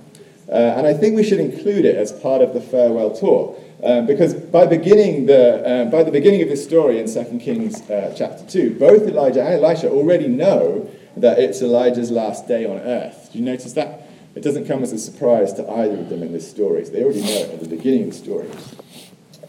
Uh, 0.48 0.51
and 0.51 0.88
I 0.88 0.94
think 0.94 1.15
we 1.15 1.24
should 1.24 1.39
include 1.39 1.86
it 1.86 1.96
as 1.96 2.12
part 2.12 2.41
of 2.41 2.53
the 2.53 2.62
farewell 2.62 3.15
tour. 3.15 3.56
Um, 3.84 4.06
because 4.06 4.34
by, 4.34 4.65
beginning 4.65 5.25
the, 5.25 5.65
uh, 5.65 5.86
by 5.86 6.03
the 6.03 6.12
beginning 6.12 6.41
of 6.41 6.50
this 6.50 6.63
story 6.63 7.00
in 7.00 7.12
2 7.12 7.39
Kings 7.39 7.82
uh, 7.89 8.13
chapter 8.18 8.46
2, 8.46 8.75
both 8.77 9.03
Elijah 9.03 9.41
and 9.41 9.63
Elisha 9.63 9.89
already 9.89 10.27
know 10.27 10.89
that 11.15 11.39
it's 11.39 11.62
Elijah's 11.62 12.12
last 12.12 12.48
day 12.48 12.65
on 12.65 12.77
earth. 12.77 13.29
Do 13.32 13.39
you 13.39 13.46
notice 13.46 13.74
that? 13.74 14.08
It 14.36 14.44
doesn't 14.44 14.68
come 14.68 14.84
as 14.84 14.91
a 14.91 15.00
surprise 15.00 15.53
to 15.53 15.70
either 15.70 15.98
of 15.98 16.10
them 16.10 16.24
in 16.24 16.34
this 16.34 16.50
story. 16.50 16.86
So 16.86 16.91
they 16.91 17.03
already 17.03 17.22
know 17.22 17.38
it 17.38 17.51
at 17.51 17.60
the 17.62 17.70
beginning 17.70 18.03
of 18.03 18.10
the 18.10 18.15
story. 18.15 18.50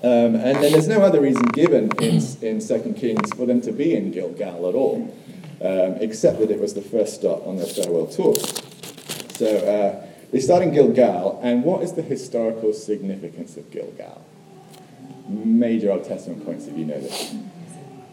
Um, 0.03 0.35
and 0.35 0.63
then 0.63 0.73
there's 0.73 0.89
no 0.89 1.03
other 1.03 1.21
reason 1.21 1.45
given 1.47 1.91
in, 2.01 2.23
in 2.41 2.67
2 2.67 2.95
Kings 2.97 3.35
for 3.35 3.45
them 3.45 3.61
to 3.61 3.73
be 3.73 3.95
in 3.95 4.11
Gilgal 4.11 4.69
at 4.69 4.75
all, 4.75 5.15
um, 5.61 5.97
except 6.01 6.39
that 6.39 6.51
it 6.51 6.59
was 6.59 6.73
the 6.73 6.81
first 6.81 7.17
stop 7.17 7.47
on 7.47 7.59
their 7.59 7.67
farewell 7.67 8.07
tour. 8.07 8.35
So 9.35 9.57
uh, 9.59 10.07
they 10.33 10.41
start 10.41 10.63
in 10.63 10.73
Gilgal, 10.73 11.39
and 11.43 11.65
what 11.65 11.83
is 11.83 11.93
the 11.93 12.03
historical 12.03 12.73
significance 12.73 13.59
of 13.59 13.71
Gilgal? 13.71 14.25
Major 15.29 15.93
Old 15.93 16.05
Testament 16.05 16.47
points 16.47 16.67
if 16.67 16.79
you 16.79 16.87
know 16.87 17.01
this. 17.01 17.35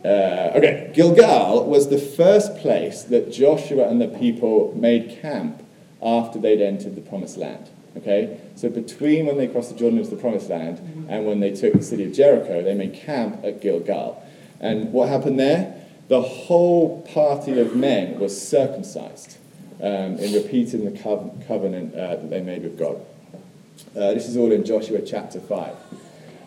Uh, 0.04 0.52
okay, 0.56 0.92
Gilgal 0.94 1.66
was 1.66 1.90
the 1.90 1.98
first 1.98 2.58
place 2.58 3.04
that 3.04 3.32
Joshua 3.32 3.88
and 3.88 4.02
the 4.02 4.08
people 4.08 4.74
made 4.76 5.20
camp 5.22 5.64
after 6.02 6.38
they'd 6.38 6.62
entered 6.62 6.96
the 6.96 7.02
promised 7.02 7.38
land. 7.38 7.70
Okay? 7.98 8.40
So 8.56 8.70
between 8.70 9.26
when 9.26 9.38
they 9.38 9.48
crossed 9.48 9.72
the 9.72 9.78
Jordan 9.78 10.00
into 10.00 10.12
the 10.12 10.22
promised 10.22 10.50
land 10.50 11.08
and 11.10 11.26
when 11.26 11.40
they 11.40 11.52
took 11.52 11.74
the 11.74 11.84
city 11.84 12.06
of 12.06 12.14
Jericho, 12.14 12.64
they 12.64 12.74
made 12.74 12.94
camp 12.94 13.44
at 13.44 13.62
Gilgal. 13.62 14.24
And 14.60 14.92
what 14.92 15.10
happened 15.10 15.40
there? 15.40 15.76
The 16.08 16.22
whole 16.22 17.02
party 17.14 17.60
of 17.60 17.76
men 17.76 18.20
was 18.20 18.40
circumcised 18.40 19.38
um, 19.82 20.18
in 20.18 20.34
repeating 20.34 20.86
the 20.86 20.98
covenant 21.48 21.94
uh, 21.94 22.16
that 22.16 22.30
they 22.30 22.42
made 22.42 22.64
with 22.64 22.80
God. 22.80 22.98
Uh, 23.96 24.14
this 24.14 24.28
is 24.28 24.38
all 24.38 24.52
in 24.52 24.66
Joshua 24.66 25.02
chapter 25.02 25.40
5. 25.40 25.76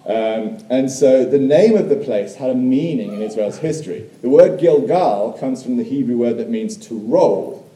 Um, 0.07 0.59
and 0.71 0.91
so 0.91 1.25
the 1.25 1.39
name 1.39 1.77
of 1.77 1.89
the 1.89 1.97
place 1.97 2.37
had 2.37 2.51
a 2.51 2.55
meaning 2.55 3.13
in 3.13 3.23
Israel's 3.23 3.59
history. 3.59 4.09
The 4.23 4.31
word 4.31 4.59
Gilgal 4.59 5.35
comes 5.35 5.63
from 5.63 5.77
the 5.77 5.85
Hebrew 5.85 6.17
word 6.17 6.39
that 6.39 6.49
means 6.49 6.77
to 6.89 6.99
roll. 6.99 7.71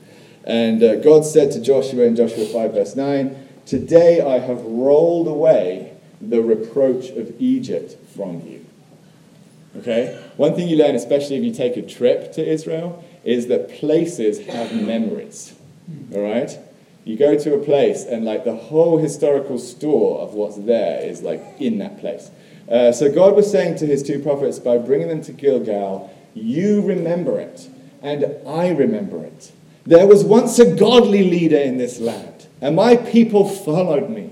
And 0.44 0.82
uh, 0.82 0.96
God 0.96 1.24
said 1.24 1.52
to 1.52 1.60
Joshua 1.60 2.04
in 2.04 2.16
Joshua 2.16 2.46
5, 2.46 2.72
verse 2.72 2.96
9, 2.96 3.43
Today 3.66 4.20
I 4.20 4.38
have 4.38 4.62
rolled 4.62 5.28
away 5.28 5.92
the 6.20 6.42
reproach 6.42 7.10
of 7.10 7.34
Egypt 7.40 7.96
from 8.14 8.40
you. 8.46 8.64
Okay? 9.78 10.20
One 10.36 10.54
thing 10.54 10.68
you 10.68 10.76
learn, 10.76 10.94
especially 10.94 11.36
if 11.36 11.44
you 11.44 11.52
take 11.52 11.76
a 11.76 11.82
trip 11.82 12.32
to 12.34 12.46
Israel, 12.46 13.04
is 13.24 13.46
that 13.48 13.68
places 13.68 14.46
have 14.46 14.74
memories. 14.74 15.54
All 16.14 16.22
right? 16.22 16.58
You 17.04 17.16
go 17.16 17.38
to 17.38 17.54
a 17.54 17.58
place, 17.58 18.04
and 18.04 18.24
like 18.24 18.44
the 18.44 18.56
whole 18.56 18.98
historical 18.98 19.58
store 19.58 20.20
of 20.20 20.34
what's 20.34 20.56
there 20.56 21.02
is 21.02 21.22
like 21.22 21.42
in 21.58 21.78
that 21.78 22.00
place. 22.00 22.30
Uh, 22.70 22.92
so 22.92 23.12
God 23.12 23.36
was 23.36 23.50
saying 23.50 23.76
to 23.76 23.86
his 23.86 24.02
two 24.02 24.20
prophets, 24.20 24.58
by 24.58 24.78
bringing 24.78 25.08
them 25.08 25.22
to 25.22 25.32
Gilgal, 25.32 26.10
you 26.32 26.80
remember 26.80 27.38
it, 27.38 27.68
and 28.00 28.36
I 28.46 28.70
remember 28.70 29.22
it. 29.22 29.52
There 29.84 30.06
was 30.06 30.24
once 30.24 30.58
a 30.58 30.74
godly 30.74 31.24
leader 31.24 31.58
in 31.58 31.76
this 31.76 32.00
land, 32.00 32.33
and 32.64 32.74
my 32.74 32.96
people 32.96 33.46
followed 33.46 34.08
me. 34.08 34.30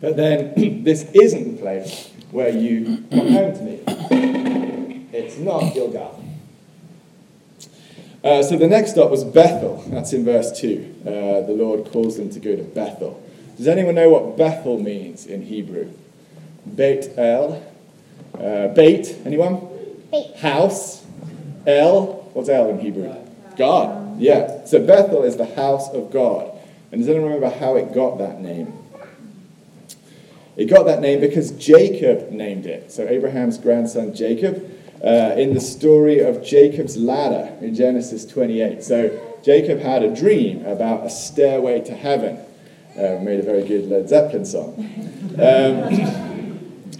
But 0.00 0.16
then, 0.16 0.84
this 0.84 1.10
isn't 1.12 1.56
the 1.56 1.60
place 1.60 2.08
where 2.30 2.50
you 2.50 3.04
come 3.10 3.32
home 3.32 3.52
to 3.52 3.62
me. 3.62 5.08
It's 5.12 5.38
not 5.38 5.74
Gilgal. 5.74 6.22
Uh, 8.22 8.44
so 8.44 8.56
the 8.56 8.68
next 8.68 8.92
stop 8.92 9.10
was 9.10 9.24
Bethel. 9.24 9.82
That's 9.88 10.12
in 10.12 10.24
verse 10.24 10.56
2. 10.60 10.94
Uh, 11.00 11.10
the 11.46 11.52
Lord 11.52 11.90
calls 11.90 12.16
them 12.16 12.30
to 12.30 12.38
go 12.38 12.54
to 12.54 12.62
Bethel. 12.62 13.20
Does 13.56 13.66
anyone 13.66 13.96
know 13.96 14.10
what 14.10 14.36
Bethel 14.36 14.78
means 14.78 15.26
in 15.26 15.42
Hebrew? 15.42 15.92
Beit 16.76 17.18
El. 17.18 17.60
Uh, 18.34 18.68
Beit, 18.68 19.16
anyone? 19.24 19.68
Beit. 20.12 20.36
House. 20.36 21.04
El. 21.66 22.30
What's 22.34 22.48
El 22.48 22.70
in 22.70 22.78
Hebrew? 22.78 23.12
God. 23.56 24.20
Yeah. 24.20 24.64
So 24.64 24.84
Bethel 24.86 25.24
is 25.24 25.36
the 25.36 25.56
house 25.56 25.90
of 25.90 26.12
God. 26.12 26.51
And 26.92 27.00
does 27.00 27.08
anyone 27.08 27.32
remember 27.32 27.56
how 27.56 27.76
it 27.76 27.94
got 27.94 28.18
that 28.18 28.40
name? 28.40 28.72
It 30.56 30.66
got 30.66 30.84
that 30.84 31.00
name 31.00 31.20
because 31.20 31.50
Jacob 31.52 32.30
named 32.30 32.66
it. 32.66 32.92
So 32.92 33.08
Abraham's 33.08 33.56
grandson 33.56 34.14
Jacob 34.14 34.70
uh, 35.02 35.34
in 35.36 35.54
the 35.54 35.60
story 35.60 36.20
of 36.20 36.44
Jacob's 36.44 36.98
ladder 36.98 37.56
in 37.64 37.74
Genesis 37.74 38.26
28. 38.26 38.84
So 38.84 39.38
Jacob 39.42 39.80
had 39.80 40.02
a 40.02 40.14
dream 40.14 40.64
about 40.66 41.06
a 41.06 41.10
stairway 41.10 41.80
to 41.80 41.94
heaven. 41.94 42.38
Uh, 42.96 43.18
made 43.22 43.40
a 43.40 43.42
very 43.42 43.66
good 43.66 43.88
Led 43.88 44.08
Zeppelin 44.08 44.44
song. 44.44 44.74
Um, 45.38 46.31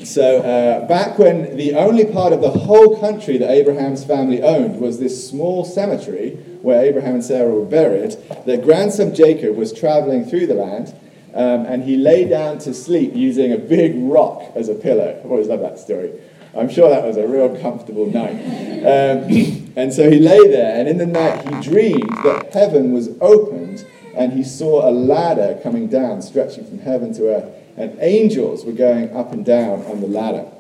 so 0.04 0.38
uh, 0.38 0.86
back 0.86 1.18
when 1.18 1.56
the 1.56 1.74
only 1.74 2.04
part 2.04 2.32
of 2.32 2.40
the 2.40 2.50
whole 2.50 2.98
country 2.98 3.38
that 3.38 3.50
Abraham's 3.50 4.04
family 4.04 4.42
owned 4.42 4.80
was 4.80 4.98
this 4.98 5.28
small 5.28 5.64
cemetery 5.64 6.30
where 6.62 6.84
Abraham 6.84 7.14
and 7.14 7.24
Sarah 7.24 7.52
were 7.52 7.64
buried, 7.64 8.16
their 8.46 8.58
grandson 8.58 9.14
Jacob 9.14 9.56
was 9.56 9.72
traveling 9.72 10.24
through 10.24 10.46
the 10.46 10.54
land. 10.54 10.94
Um, 11.34 11.64
and 11.64 11.82
he 11.84 11.96
lay 11.96 12.28
down 12.28 12.58
to 12.58 12.74
sleep 12.74 13.14
using 13.14 13.52
a 13.52 13.56
big 13.56 13.94
rock 13.96 14.52
as 14.54 14.68
a 14.68 14.74
pillow. 14.74 15.18
I've 15.18 15.30
always 15.30 15.48
loved 15.48 15.62
that 15.62 15.78
story. 15.78 16.12
I'm 16.54 16.68
sure 16.68 16.90
that 16.90 17.02
was 17.04 17.16
a 17.16 17.26
real 17.26 17.58
comfortable 17.60 18.06
night. 18.06 18.36
Um, 18.82 19.72
and 19.76 19.92
so 19.92 20.10
he 20.10 20.18
lay 20.18 20.46
there, 20.48 20.78
and 20.78 20.86
in 20.88 20.98
the 20.98 21.06
night 21.06 21.48
he 21.48 21.60
dreamed 21.62 22.10
that 22.24 22.52
heaven 22.52 22.92
was 22.92 23.08
opened, 23.22 23.86
and 24.14 24.34
he 24.34 24.44
saw 24.44 24.86
a 24.86 24.92
ladder 24.92 25.58
coming 25.62 25.88
down, 25.88 26.20
stretching 26.20 26.66
from 26.66 26.80
heaven 26.80 27.14
to 27.14 27.34
earth, 27.34 27.61
and 27.76 27.96
angels 28.00 28.64
were 28.64 28.72
going 28.72 29.14
up 29.14 29.32
and 29.32 29.44
down 29.44 29.84
on 29.86 30.00
the 30.00 30.06
ladder. 30.06 30.50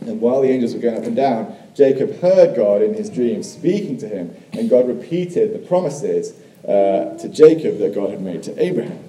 And 0.00 0.20
while 0.20 0.42
the 0.42 0.48
angels 0.48 0.74
were 0.74 0.80
going 0.80 0.98
up 0.98 1.04
and 1.04 1.16
down, 1.16 1.56
Jacob 1.74 2.20
heard 2.20 2.56
God 2.56 2.82
in 2.82 2.94
his 2.94 3.10
dream 3.10 3.42
speaking 3.42 3.98
to 3.98 4.08
him, 4.08 4.34
and 4.52 4.70
God 4.70 4.86
repeated 4.86 5.52
the 5.52 5.58
promises 5.58 6.34
uh, 6.66 7.16
to 7.18 7.28
Jacob 7.28 7.78
that 7.78 7.94
God 7.94 8.10
had 8.10 8.20
made 8.20 8.42
to 8.44 8.62
Abraham. 8.62 9.02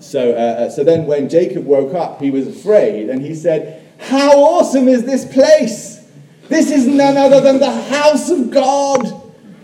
So, 0.00 0.32
uh, 0.32 0.34
uh 0.34 0.70
so 0.70 0.84
then 0.84 1.06
when 1.06 1.28
Jacob 1.28 1.64
woke 1.64 1.94
up, 1.94 2.20
he 2.20 2.30
was 2.30 2.46
afraid, 2.46 3.08
and 3.08 3.22
he 3.22 3.34
said, 3.34 3.82
how 3.98 4.38
awesome 4.38 4.88
is 4.88 5.04
this 5.04 5.24
place? 5.24 6.06
This 6.48 6.70
is 6.70 6.86
none 6.86 7.16
other 7.16 7.40
than 7.40 7.58
the 7.58 7.70
house 7.70 8.30
of 8.30 8.50
God, 8.50 9.06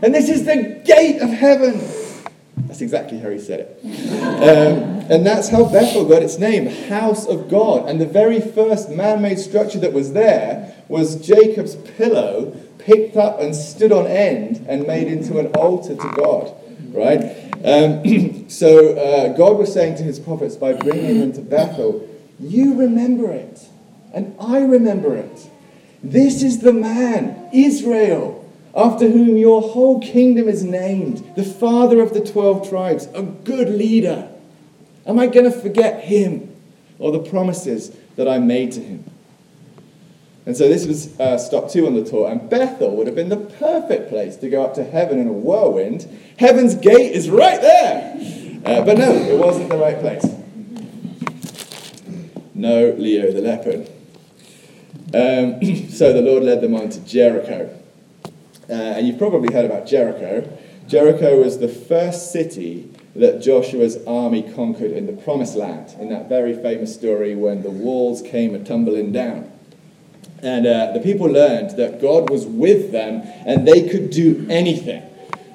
and 0.03 0.15
this 0.15 0.29
is 0.29 0.45
the 0.47 0.83
gate 0.85 1.21
of 1.21 1.29
heaven. 1.29 1.79
That's 2.57 2.81
exactly 2.81 3.19
how 3.19 3.31
he 3.31 3.39
said 3.39 3.61
it. 3.61 3.85
Um, 4.43 4.90
and 5.11 5.27
that's 5.27 5.49
how 5.49 5.65
Bethel 5.65 6.05
got 6.05 6.23
its 6.23 6.39
name, 6.39 6.67
House 6.89 7.27
of 7.27 7.51
God. 7.51 7.89
And 7.89 8.01
the 8.01 8.07
very 8.07 8.41
first 8.41 8.91
man 8.91 9.21
made 9.21 9.41
structure 9.41 9.81
that 9.81 9.93
was 9.93 10.13
there 10.13 10.73
was 10.87 11.17
Jacob's 11.27 11.75
pillow 11.75 12.57
picked 12.79 13.17
up 13.17 13.41
and 13.41 13.55
stood 13.55 13.91
on 13.91 14.07
end 14.07 14.65
and 14.69 14.87
made 14.87 15.09
into 15.09 15.41
an 15.41 15.49
altar 15.49 15.97
to 15.97 16.13
God. 16.17 16.55
Right? 16.93 17.37
Um, 17.65 18.49
so 18.49 18.97
uh, 18.97 19.37
God 19.37 19.59
was 19.59 19.73
saying 19.75 19.97
to 19.97 20.05
his 20.05 20.21
prophets 20.21 20.55
by 20.55 20.75
bringing 20.75 21.19
them 21.19 21.33
to 21.33 21.43
Bethel, 21.43 22.09
You 22.39 22.79
remember 22.79 23.33
it, 23.33 23.69
and 24.15 24.37
I 24.41 24.61
remember 24.61 25.17
it. 25.17 25.51
This 26.05 26.43
is 26.43 26.61
the 26.61 26.73
man, 26.73 27.51
Israel 27.53 28.41
after 28.75 29.09
whom 29.09 29.37
your 29.37 29.61
whole 29.63 30.01
kingdom 30.01 30.49
is 30.49 30.63
named, 30.63 31.33
the 31.35 31.43
father 31.43 32.01
of 32.01 32.15
the 32.15 32.21
12 32.21 32.69
tribes, 32.69 33.09
a 33.15 33.23
good 33.23 33.69
leader. 33.69 34.29
Am 35.11 35.19
I 35.19 35.27
going 35.27 35.51
to 35.51 35.51
forget 35.51 36.05
him 36.05 36.55
or 37.01 37.11
the 37.11 37.19
promises 37.19 37.91
that 38.15 38.29
I 38.29 38.39
made 38.39 38.71
to 38.73 38.81
him? 38.81 39.05
And 40.47 40.57
so 40.57 40.69
this 40.69 40.87
was 40.87 41.19
uh, 41.19 41.37
stop 41.37 41.69
two 41.69 41.89
on 41.89 41.95
the 41.95 42.05
tour, 42.05 42.31
and 42.31 42.49
Bethel 42.49 42.97
would 42.97 43.09
have 43.09 43.17
been 43.17 43.29
the 43.29 43.37
perfect 43.37 44.09
place 44.09 44.37
to 44.37 44.49
go 44.49 44.63
up 44.63 44.75
to 44.75 44.85
heaven 44.85 45.19
in 45.19 45.27
a 45.27 45.33
whirlwind. 45.33 46.09
Heaven's 46.39 46.77
gate 46.77 47.13
is 47.13 47.29
right 47.29 47.61
there. 47.61 48.15
Uh, 48.65 48.85
but 48.85 48.99
no, 48.99 49.11
it 49.11 49.37
wasn't 49.37 49.69
the 49.69 49.77
right 49.77 49.99
place. 49.99 50.25
No 52.55 52.95
Leo 52.97 53.33
the 53.33 53.41
leopard. 53.41 53.91
Um, 55.13 55.89
so 55.91 56.13
the 56.13 56.23
Lord 56.23 56.45
led 56.45 56.61
them 56.61 56.77
on 56.77 56.89
to 56.89 57.01
Jericho. 57.01 57.77
Uh, 58.69 58.73
and 58.73 59.09
you've 59.09 59.19
probably 59.19 59.53
heard 59.53 59.65
about 59.65 59.89
Jericho. 59.89 60.57
Jericho 60.87 61.43
was 61.43 61.59
the 61.59 61.69
first 61.69 62.31
city 62.31 62.93
that 63.15 63.43
Joshua's 63.43 63.99
army 64.07 64.43
conquered 64.43 64.93
in 64.93 65.07
the 65.07 65.13
Promised 65.13 65.57
Land, 65.57 65.95
in 66.01 66.09
that 66.11 66.29
very 66.29 66.55
famous 66.55 66.95
story 66.95 67.35
when 67.35 67.63
the 67.63 67.71
walls 67.71 68.23
came 68.23 68.55
a 68.55 68.63
tumbling 68.63 69.13
down. 69.13 69.51
And 70.43 70.67
uh, 70.67 70.93
the 70.93 71.01
people 71.01 71.27
learned 71.27 71.77
that 71.77 72.01
God 72.01 72.31
was 72.31 72.47
with 72.47 72.93
them 72.93 73.23
and 73.45 73.67
they 73.67 73.89
could 73.89 74.11
do 74.11 74.47
anything. 74.49 75.03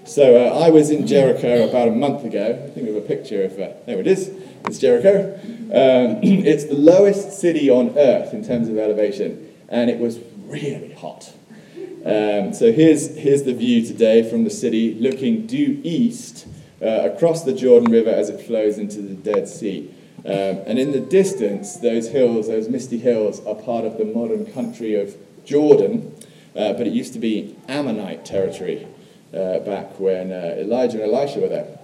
So 0.06 0.46
uh, 0.46 0.60
I 0.60 0.70
was 0.70 0.92
in 0.92 1.08
Jericho 1.08 1.68
about 1.68 1.88
a 1.88 1.92
month 1.92 2.24
ago. 2.26 2.46
I 2.46 2.70
think 2.70 2.88
we 2.88 2.94
have 2.94 3.04
a 3.04 3.08
picture 3.08 3.44
of, 3.44 3.54
uh, 3.54 3.70
there 3.88 4.00
it 4.00 4.06
is, 4.06 4.30
it's 4.66 4.78
Jericho. 4.78 5.34
Um, 5.34 6.20
it's 6.24 6.66
the 6.66 6.76
lowest 6.76 7.40
city 7.40 7.70
on 7.70 7.98
earth 7.98 8.34
in 8.34 8.46
terms 8.46 8.70
of 8.70 8.78
elevation, 8.78 9.52
and 9.68 9.90
it 9.90 9.98
was 9.98 10.20
really 10.46 10.94
hot. 10.94 11.34
Um, 12.06 12.54
so 12.54 12.72
here's, 12.72 13.18
here's 13.18 13.44
the 13.44 13.54
view 13.54 13.84
today 13.84 14.30
from 14.30 14.44
the 14.44 14.52
city 14.52 14.94
looking 14.94 15.48
due 15.48 15.82
east 15.84 16.45
across 16.82 17.44
the 17.44 17.54
Jordan 17.54 17.92
River 17.92 18.10
as 18.10 18.30
it 18.30 18.42
flows 18.42 18.78
into 18.78 19.02
the 19.02 19.16
Dead 19.16 19.48
Sea. 19.48 19.92
Um, 20.26 20.64
and 20.66 20.80
in 20.80 20.92
the 20.92 21.00
distance, 21.00 21.78
those 21.78 22.10
hills, 22.10 22.48
those 22.48 22.68
misty 22.68 22.98
hills, 22.98 23.46
are 23.46 23.54
part 23.54 23.86
of 23.86 23.98
the 23.98 24.06
modern 24.06 24.52
country 24.52 24.96
of 25.00 25.16
Jordan, 25.46 26.16
uh, 26.56 26.74
but 26.74 26.88
it 26.88 26.94
used 26.94 27.14
to 27.14 27.20
be 27.20 27.56
Ammonite 27.68 28.26
territory 28.26 28.88
uh, 29.34 29.60
back 29.60 30.00
when 30.00 30.32
uh, 30.32 30.56
Elijah 30.58 31.04
and 31.04 31.14
Elisha 31.14 31.40
were 31.40 31.50
there. 31.50 31.78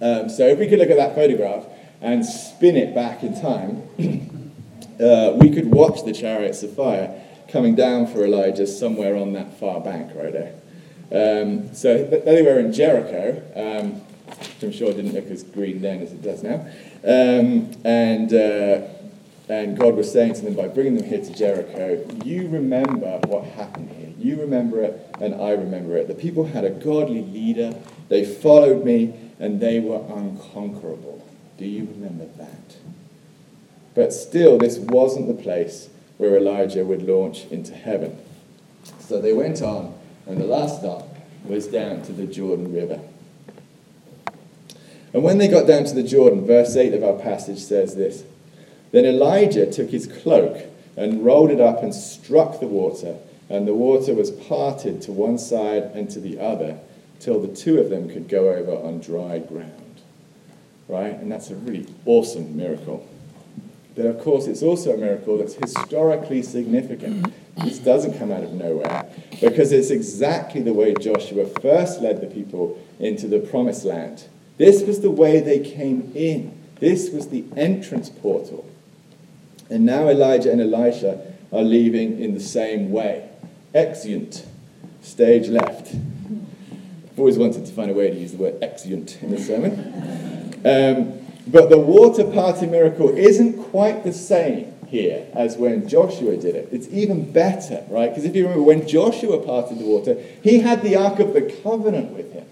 Um, 0.00 0.28
so 0.28 0.48
if 0.48 0.58
we 0.58 0.66
could 0.66 0.80
look 0.80 0.90
at 0.90 0.96
that 0.96 1.14
photograph 1.14 1.64
and 2.00 2.26
spin 2.26 2.76
it 2.76 2.94
back 2.96 3.22
in 3.22 3.40
time, 3.40 3.82
uh, 5.00 5.36
we 5.36 5.50
could 5.50 5.70
watch 5.70 6.04
the 6.04 6.12
chariots 6.12 6.64
of 6.64 6.74
fire 6.74 7.22
coming 7.48 7.76
down 7.76 8.08
for 8.08 8.24
Elijah 8.24 8.66
somewhere 8.66 9.14
on 9.14 9.34
that 9.34 9.58
far 9.60 9.80
bank 9.80 10.10
right 10.16 10.32
there. 10.32 10.54
Um, 11.10 11.74
so 11.74 12.04
they 12.04 12.42
were 12.42 12.58
in 12.58 12.72
Jericho, 12.72 13.42
um, 13.56 13.92
which 13.92 14.62
I'm 14.62 14.72
sure 14.72 14.92
didn't 14.92 15.12
look 15.12 15.30
as 15.30 15.42
green 15.42 15.82
then 15.82 16.00
as 16.02 16.12
it 16.12 16.22
does 16.22 16.42
now. 16.42 16.66
Um, 17.04 17.72
and, 17.84 18.32
uh, 18.32 18.86
and 19.48 19.76
God 19.76 19.96
was 19.96 20.10
saying 20.10 20.34
to 20.34 20.42
them, 20.42 20.54
by 20.54 20.68
bringing 20.68 20.96
them 20.96 21.06
here 21.06 21.22
to 21.22 21.34
Jericho, 21.34 22.06
you 22.24 22.48
remember 22.48 23.18
what 23.26 23.44
happened 23.44 23.90
here. 23.90 24.12
You 24.18 24.40
remember 24.40 24.82
it, 24.82 25.16
and 25.20 25.34
I 25.34 25.50
remember 25.50 25.96
it. 25.96 26.08
The 26.08 26.14
people 26.14 26.46
had 26.46 26.64
a 26.64 26.70
godly 26.70 27.22
leader, 27.22 27.74
they 28.08 28.24
followed 28.24 28.84
me, 28.84 29.14
and 29.38 29.60
they 29.60 29.80
were 29.80 30.00
unconquerable. 30.14 31.26
Do 31.58 31.66
you 31.66 31.88
remember 31.92 32.26
that? 32.38 32.76
But 33.94 34.12
still, 34.12 34.58
this 34.58 34.78
wasn't 34.78 35.26
the 35.26 35.42
place 35.42 35.88
where 36.16 36.36
Elijah 36.36 36.84
would 36.84 37.02
launch 37.02 37.44
into 37.46 37.74
heaven. 37.74 38.16
So 39.00 39.20
they 39.20 39.32
went 39.32 39.60
on, 39.60 39.94
and 40.26 40.40
the 40.40 40.44
last 40.44 40.80
stop 40.80 41.08
was 41.44 41.66
down 41.66 42.02
to 42.02 42.12
the 42.12 42.26
Jordan 42.26 42.72
River. 42.72 43.00
And 45.12 45.22
when 45.22 45.38
they 45.38 45.48
got 45.48 45.66
down 45.66 45.84
to 45.84 45.94
the 45.94 46.02
Jordan, 46.02 46.46
verse 46.46 46.76
8 46.76 46.94
of 46.94 47.04
our 47.04 47.18
passage 47.18 47.58
says 47.58 47.96
this 47.96 48.24
Then 48.92 49.04
Elijah 49.04 49.70
took 49.70 49.90
his 49.90 50.06
cloak 50.06 50.66
and 50.96 51.24
rolled 51.24 51.50
it 51.50 51.60
up 51.60 51.82
and 51.82 51.94
struck 51.94 52.60
the 52.60 52.66
water, 52.66 53.16
and 53.48 53.66
the 53.66 53.74
water 53.74 54.14
was 54.14 54.30
parted 54.30 55.02
to 55.02 55.12
one 55.12 55.38
side 55.38 55.84
and 55.94 56.10
to 56.10 56.20
the 56.20 56.38
other 56.38 56.78
till 57.20 57.40
the 57.40 57.54
two 57.54 57.78
of 57.78 57.90
them 57.90 58.08
could 58.08 58.28
go 58.28 58.50
over 58.50 58.72
on 58.72 59.00
dry 59.00 59.38
ground. 59.38 60.00
Right? 60.88 61.14
And 61.14 61.30
that's 61.30 61.50
a 61.50 61.54
really 61.54 61.86
awesome 62.04 62.56
miracle. 62.56 63.08
But 63.94 64.06
of 64.06 64.20
course, 64.20 64.46
it's 64.46 64.62
also 64.62 64.94
a 64.94 64.96
miracle 64.96 65.38
that's 65.38 65.54
historically 65.54 66.42
significant. 66.42 67.32
This 67.58 67.78
doesn't 67.78 68.18
come 68.18 68.32
out 68.32 68.42
of 68.42 68.52
nowhere 68.52 69.06
because 69.40 69.72
it's 69.72 69.90
exactly 69.90 70.62
the 70.62 70.72
way 70.72 70.94
Joshua 70.94 71.46
first 71.60 72.00
led 72.00 72.20
the 72.20 72.26
people 72.26 72.78
into 72.98 73.28
the 73.28 73.40
promised 73.40 73.84
land. 73.84 74.24
This 74.56 74.82
was 74.82 75.00
the 75.00 75.10
way 75.10 75.40
they 75.40 75.60
came 75.60 76.12
in, 76.14 76.58
this 76.80 77.10
was 77.10 77.28
the 77.28 77.44
entrance 77.56 78.08
portal. 78.08 78.68
And 79.68 79.84
now 79.84 80.08
Elijah 80.08 80.50
and 80.50 80.60
Elisha 80.60 81.32
are 81.52 81.62
leaving 81.62 82.20
in 82.20 82.34
the 82.34 82.40
same 82.40 82.90
way. 82.90 83.28
Exeunt, 83.74 84.46
stage 85.00 85.48
left. 85.48 85.94
I've 85.94 87.18
always 87.18 87.38
wanted 87.38 87.66
to 87.66 87.72
find 87.72 87.90
a 87.90 87.94
way 87.94 88.10
to 88.10 88.16
use 88.16 88.32
the 88.32 88.38
word 88.38 88.62
exeunt 88.62 89.22
in 89.22 89.30
the 89.30 89.38
sermon. 89.38 89.72
Um, 90.64 91.18
but 91.46 91.70
the 91.70 91.78
water 91.78 92.24
party 92.24 92.66
miracle 92.66 93.14
isn't 93.16 93.62
quite 93.64 94.04
the 94.04 94.12
same 94.12 94.72
here 94.92 95.26
as 95.32 95.56
when 95.56 95.88
Joshua 95.88 96.36
did 96.36 96.54
it. 96.54 96.68
It's 96.70 96.86
even 96.90 97.32
better, 97.32 97.82
right? 97.88 98.10
Because 98.10 98.26
if 98.26 98.36
you 98.36 98.42
remember, 98.44 98.62
when 98.62 98.86
Joshua 98.86 99.38
parted 99.38 99.78
the 99.78 99.86
water, 99.86 100.22
he 100.42 100.60
had 100.60 100.82
the 100.82 100.96
Ark 100.96 101.18
of 101.18 101.32
the 101.32 101.40
Covenant 101.62 102.12
with 102.12 102.30
him. 102.32 102.46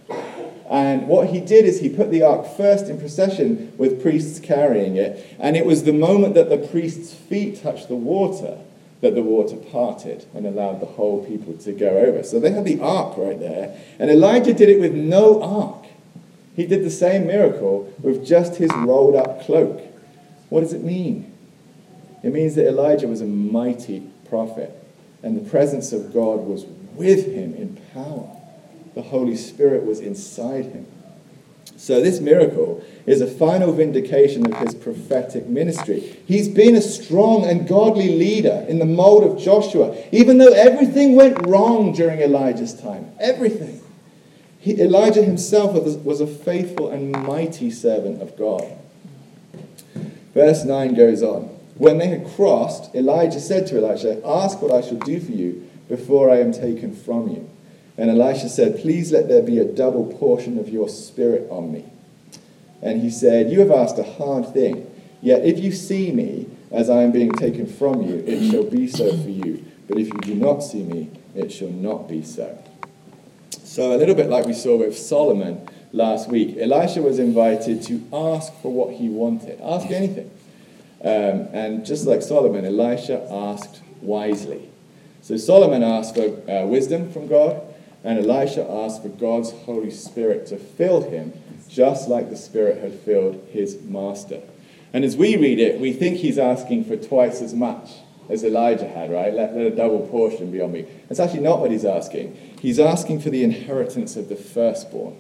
And 0.70 1.06
what 1.06 1.28
he 1.28 1.40
did 1.40 1.66
is 1.66 1.80
he 1.80 1.88
put 1.88 2.10
the 2.10 2.22
ark 2.22 2.46
first 2.56 2.86
in 2.86 2.98
procession 2.98 3.72
with 3.76 4.00
priests 4.00 4.38
carrying 4.38 4.96
it. 4.96 5.36
And 5.40 5.56
it 5.56 5.66
was 5.66 5.82
the 5.82 5.92
moment 5.92 6.34
that 6.34 6.48
the 6.48 6.58
priest's 6.58 7.12
feet 7.12 7.60
touched 7.60 7.88
the 7.88 7.96
water 7.96 8.56
that 9.00 9.14
the 9.14 9.22
water 9.22 9.56
parted 9.56 10.26
and 10.32 10.46
allowed 10.46 10.80
the 10.80 10.86
whole 10.86 11.24
people 11.24 11.54
to 11.54 11.72
go 11.72 11.98
over. 11.98 12.22
So 12.22 12.38
they 12.38 12.52
had 12.52 12.64
the 12.64 12.80
ark 12.80 13.16
right 13.16 13.38
there. 13.38 13.76
And 13.98 14.10
Elijah 14.10 14.54
did 14.54 14.68
it 14.68 14.80
with 14.80 14.94
no 14.94 15.42
ark. 15.42 15.86
He 16.54 16.66
did 16.66 16.84
the 16.84 16.90
same 16.90 17.26
miracle 17.26 17.92
with 18.00 18.24
just 18.24 18.56
his 18.56 18.70
rolled 18.76 19.16
up 19.16 19.42
cloak. 19.42 19.82
What 20.50 20.60
does 20.60 20.72
it 20.72 20.84
mean? 20.84 21.29
It 22.22 22.32
means 22.32 22.54
that 22.56 22.66
Elijah 22.66 23.08
was 23.08 23.20
a 23.20 23.26
mighty 23.26 24.00
prophet, 24.28 24.76
and 25.22 25.36
the 25.36 25.48
presence 25.48 25.92
of 25.92 26.12
God 26.12 26.40
was 26.40 26.64
with 26.94 27.26
him 27.26 27.54
in 27.54 27.80
power. 27.94 28.36
The 28.94 29.02
Holy 29.02 29.36
Spirit 29.36 29.84
was 29.84 30.00
inside 30.00 30.66
him. 30.66 30.86
So, 31.76 32.02
this 32.02 32.20
miracle 32.20 32.84
is 33.06 33.22
a 33.22 33.26
final 33.26 33.72
vindication 33.72 34.52
of 34.52 34.58
his 34.60 34.74
prophetic 34.74 35.46
ministry. 35.46 36.18
He's 36.26 36.46
been 36.46 36.76
a 36.76 36.82
strong 36.82 37.46
and 37.46 37.66
godly 37.66 38.18
leader 38.18 38.66
in 38.68 38.78
the 38.78 38.84
mold 38.84 39.24
of 39.24 39.42
Joshua, 39.42 39.96
even 40.12 40.36
though 40.36 40.52
everything 40.52 41.16
went 41.16 41.46
wrong 41.46 41.92
during 41.92 42.20
Elijah's 42.20 42.74
time. 42.74 43.10
Everything. 43.18 43.80
He, 44.58 44.78
Elijah 44.78 45.22
himself 45.22 45.72
was, 45.72 45.96
was 45.96 46.20
a 46.20 46.26
faithful 46.26 46.90
and 46.90 47.12
mighty 47.12 47.70
servant 47.70 48.20
of 48.20 48.36
God. 48.36 48.76
Verse 50.34 50.64
9 50.64 50.94
goes 50.94 51.22
on. 51.22 51.59
When 51.80 51.96
they 51.96 52.08
had 52.08 52.26
crossed, 52.26 52.94
Elijah 52.94 53.40
said 53.40 53.66
to 53.68 53.78
Elisha, 53.78 54.20
Ask 54.22 54.60
what 54.60 54.70
I 54.70 54.86
shall 54.86 54.98
do 54.98 55.18
for 55.18 55.32
you 55.32 55.66
before 55.88 56.28
I 56.28 56.40
am 56.40 56.52
taken 56.52 56.94
from 56.94 57.30
you. 57.30 57.48
And 57.96 58.10
Elisha 58.10 58.50
said, 58.50 58.80
Please 58.80 59.12
let 59.12 59.28
there 59.28 59.42
be 59.42 59.58
a 59.58 59.64
double 59.64 60.04
portion 60.04 60.58
of 60.58 60.68
your 60.68 60.90
spirit 60.90 61.48
on 61.50 61.72
me. 61.72 61.86
And 62.82 63.00
he 63.00 63.08
said, 63.08 63.50
You 63.50 63.60
have 63.60 63.70
asked 63.70 63.98
a 63.98 64.02
hard 64.02 64.52
thing. 64.52 64.94
Yet 65.22 65.42
if 65.46 65.58
you 65.58 65.72
see 65.72 66.12
me 66.12 66.50
as 66.70 66.90
I 66.90 67.00
am 67.00 67.12
being 67.12 67.32
taken 67.32 67.66
from 67.66 68.02
you, 68.02 68.22
it 68.26 68.50
shall 68.50 68.64
be 68.64 68.86
so 68.86 69.16
for 69.16 69.30
you. 69.30 69.64
But 69.88 69.96
if 69.96 70.08
you 70.08 70.20
do 70.20 70.34
not 70.34 70.58
see 70.58 70.82
me, 70.82 71.10
it 71.34 71.50
shall 71.50 71.70
not 71.70 72.06
be 72.10 72.22
so. 72.22 72.62
So, 73.64 73.96
a 73.96 73.96
little 73.96 74.14
bit 74.14 74.28
like 74.28 74.44
we 74.44 74.52
saw 74.52 74.76
with 74.76 74.98
Solomon 74.98 75.66
last 75.94 76.28
week, 76.28 76.58
Elisha 76.58 77.00
was 77.00 77.18
invited 77.18 77.82
to 77.84 78.06
ask 78.12 78.52
for 78.60 78.70
what 78.70 78.96
he 78.96 79.08
wanted, 79.08 79.58
ask 79.62 79.90
anything. 79.90 80.30
Um, 81.02 81.48
and 81.52 81.84
just 81.84 82.06
like 82.06 82.22
Solomon, 82.22 82.64
Elisha 82.64 83.26
asked 83.30 83.80
wisely. 84.02 84.68
So, 85.22 85.36
Solomon 85.36 85.82
asked 85.82 86.14
for 86.14 86.50
uh, 86.50 86.66
wisdom 86.66 87.12
from 87.12 87.26
God, 87.26 87.62
and 88.04 88.18
Elisha 88.18 88.68
asked 88.68 89.02
for 89.02 89.08
God's 89.08 89.50
Holy 89.50 89.90
Spirit 89.90 90.46
to 90.46 90.56
fill 90.56 91.02
him 91.02 91.32
just 91.68 92.08
like 92.08 92.30
the 92.30 92.36
Spirit 92.36 92.82
had 92.82 92.94
filled 92.94 93.46
his 93.50 93.80
master. 93.82 94.40
And 94.92 95.04
as 95.04 95.16
we 95.16 95.36
read 95.36 95.58
it, 95.58 95.80
we 95.80 95.92
think 95.92 96.18
he's 96.18 96.38
asking 96.38 96.84
for 96.84 96.96
twice 96.96 97.40
as 97.40 97.54
much 97.54 97.90
as 98.28 98.44
Elijah 98.44 98.88
had, 98.88 99.10
right? 99.10 99.32
Let, 99.32 99.54
let 99.54 99.66
a 99.66 99.70
double 99.70 100.06
portion 100.08 100.50
be 100.50 100.60
on 100.60 100.72
me. 100.72 100.86
That's 101.08 101.20
actually 101.20 101.40
not 101.40 101.60
what 101.60 101.70
he's 101.70 101.84
asking. 101.84 102.36
He's 102.60 102.78
asking 102.78 103.20
for 103.20 103.30
the 103.30 103.44
inheritance 103.44 104.16
of 104.16 104.28
the 104.28 104.36
firstborn. 104.36 105.16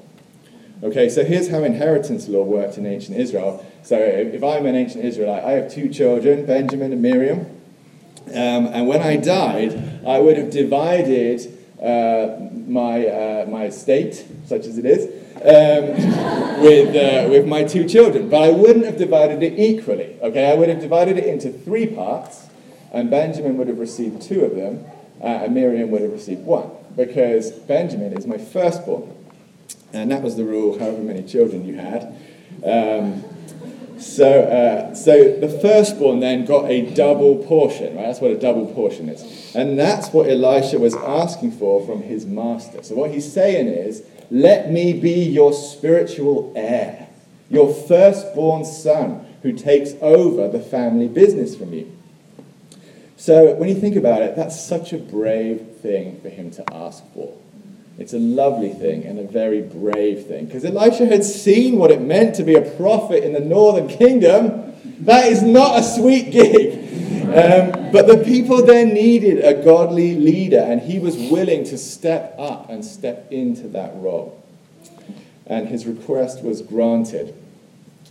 Okay, 0.82 1.10
so 1.10 1.22
here's 1.22 1.50
how 1.50 1.62
inheritance 1.62 2.26
law 2.26 2.42
worked 2.42 2.78
in 2.78 2.86
ancient 2.86 3.18
Israel. 3.18 3.64
So 3.82 3.98
if 3.98 4.42
I'm 4.42 4.64
an 4.64 4.74
ancient 4.74 5.04
Israelite, 5.04 5.44
I 5.44 5.50
have 5.52 5.70
two 5.70 5.90
children, 5.90 6.46
Benjamin 6.46 6.90
and 6.90 7.02
Miriam. 7.02 7.40
Um, 8.28 8.66
and 8.68 8.88
when 8.88 9.02
I 9.02 9.16
died, 9.16 10.00
I 10.06 10.20
would 10.20 10.38
have 10.38 10.50
divided 10.50 11.54
uh, 11.82 12.38
my, 12.66 13.06
uh, 13.06 13.46
my 13.46 13.66
estate, 13.66 14.24
such 14.46 14.64
as 14.64 14.78
it 14.78 14.86
is, 14.86 15.04
um, 15.36 16.62
with, 16.62 16.96
uh, 16.96 17.28
with 17.28 17.46
my 17.46 17.64
two 17.64 17.86
children. 17.86 18.30
But 18.30 18.42
I 18.42 18.50
wouldn't 18.50 18.86
have 18.86 18.96
divided 18.96 19.42
it 19.42 19.58
equally. 19.58 20.16
Okay, 20.22 20.50
I 20.50 20.54
would 20.54 20.70
have 20.70 20.80
divided 20.80 21.18
it 21.18 21.26
into 21.26 21.52
three 21.52 21.88
parts, 21.88 22.46
and 22.90 23.10
Benjamin 23.10 23.58
would 23.58 23.68
have 23.68 23.78
received 23.78 24.22
two 24.22 24.46
of 24.46 24.54
them, 24.54 24.86
uh, 25.20 25.44
and 25.44 25.54
Miriam 25.54 25.90
would 25.90 26.00
have 26.00 26.12
received 26.12 26.46
one, 26.46 26.70
because 26.96 27.50
Benjamin 27.50 28.14
is 28.14 28.26
my 28.26 28.38
firstborn. 28.38 29.19
And 29.92 30.10
that 30.10 30.22
was 30.22 30.36
the 30.36 30.44
rule, 30.44 30.78
however 30.78 31.02
many 31.02 31.22
children 31.22 31.66
you 31.66 31.76
had. 31.76 32.16
Um, 32.64 33.24
so, 34.00 34.42
uh, 34.44 34.94
so 34.94 35.38
the 35.38 35.48
firstborn 35.48 36.20
then 36.20 36.46
got 36.46 36.70
a 36.70 36.90
double 36.94 37.44
portion, 37.44 37.96
right? 37.96 38.06
That's 38.06 38.20
what 38.20 38.30
a 38.30 38.38
double 38.38 38.66
portion 38.66 39.10
is. 39.10 39.54
And 39.54 39.78
that's 39.78 40.08
what 40.08 40.28
Elisha 40.28 40.78
was 40.78 40.94
asking 40.94 41.52
for 41.52 41.84
from 41.84 42.02
his 42.02 42.24
master. 42.24 42.82
So, 42.82 42.94
what 42.94 43.10
he's 43.10 43.30
saying 43.30 43.68
is, 43.68 44.02
let 44.30 44.70
me 44.70 44.94
be 44.94 45.24
your 45.24 45.52
spiritual 45.52 46.52
heir, 46.56 47.08
your 47.50 47.74
firstborn 47.74 48.64
son 48.64 49.26
who 49.42 49.52
takes 49.52 49.92
over 50.00 50.48
the 50.48 50.60
family 50.60 51.08
business 51.08 51.54
from 51.54 51.74
you. 51.74 51.92
So, 53.16 53.54
when 53.54 53.68
you 53.68 53.74
think 53.74 53.96
about 53.96 54.22
it, 54.22 54.34
that's 54.34 54.58
such 54.58 54.94
a 54.94 54.98
brave 54.98 55.76
thing 55.82 56.20
for 56.22 56.30
him 56.30 56.50
to 56.52 56.64
ask 56.72 57.04
for. 57.12 57.36
It's 58.00 58.14
a 58.14 58.18
lovely 58.18 58.70
thing 58.70 59.04
and 59.04 59.18
a 59.18 59.24
very 59.24 59.60
brave 59.60 60.24
thing. 60.24 60.46
Because 60.46 60.64
Elisha 60.64 61.04
had 61.04 61.22
seen 61.22 61.76
what 61.76 61.90
it 61.90 62.00
meant 62.00 62.34
to 62.36 62.42
be 62.42 62.54
a 62.54 62.62
prophet 62.62 63.22
in 63.22 63.34
the 63.34 63.40
northern 63.40 63.88
kingdom. 63.88 64.72
That 65.04 65.26
is 65.26 65.42
not 65.42 65.78
a 65.78 65.82
sweet 65.82 66.32
gig. 66.32 66.88
Um, 67.24 67.92
but 67.92 68.06
the 68.06 68.22
people 68.24 68.64
there 68.64 68.86
needed 68.86 69.44
a 69.44 69.62
godly 69.62 70.16
leader, 70.16 70.58
and 70.58 70.80
he 70.80 70.98
was 70.98 71.16
willing 71.16 71.62
to 71.64 71.76
step 71.76 72.34
up 72.38 72.70
and 72.70 72.82
step 72.84 73.30
into 73.30 73.68
that 73.68 73.92
role. 73.96 74.42
And 75.46 75.68
his 75.68 75.86
request 75.86 76.42
was 76.42 76.62
granted. 76.62 77.34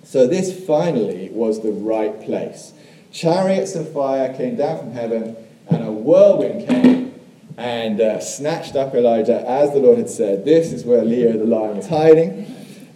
So, 0.04 0.28
this 0.28 0.66
finally 0.66 1.30
was 1.32 1.62
the 1.62 1.72
right 1.72 2.22
place. 2.22 2.74
Chariots 3.12 3.76
of 3.76 3.92
fire 3.92 4.34
came 4.36 4.56
down 4.56 4.78
from 4.78 4.92
heaven, 4.92 5.36
and 5.68 5.84
a 5.84 5.92
whirlwind 5.92 6.68
came 6.68 7.19
and 7.60 8.00
uh, 8.00 8.22
snatched 8.22 8.78
up 8.78 8.96
Elijah 8.96 9.46
as 9.46 9.74
the 9.74 9.80
Lord 9.80 9.98
had 9.98 10.10
said. 10.10 10.46
This 10.46 10.72
is 10.72 10.86
where 10.86 11.04
Leo 11.04 11.34
the 11.34 11.44
lion 11.44 11.76
was 11.76 11.90
hiding. 11.90 12.46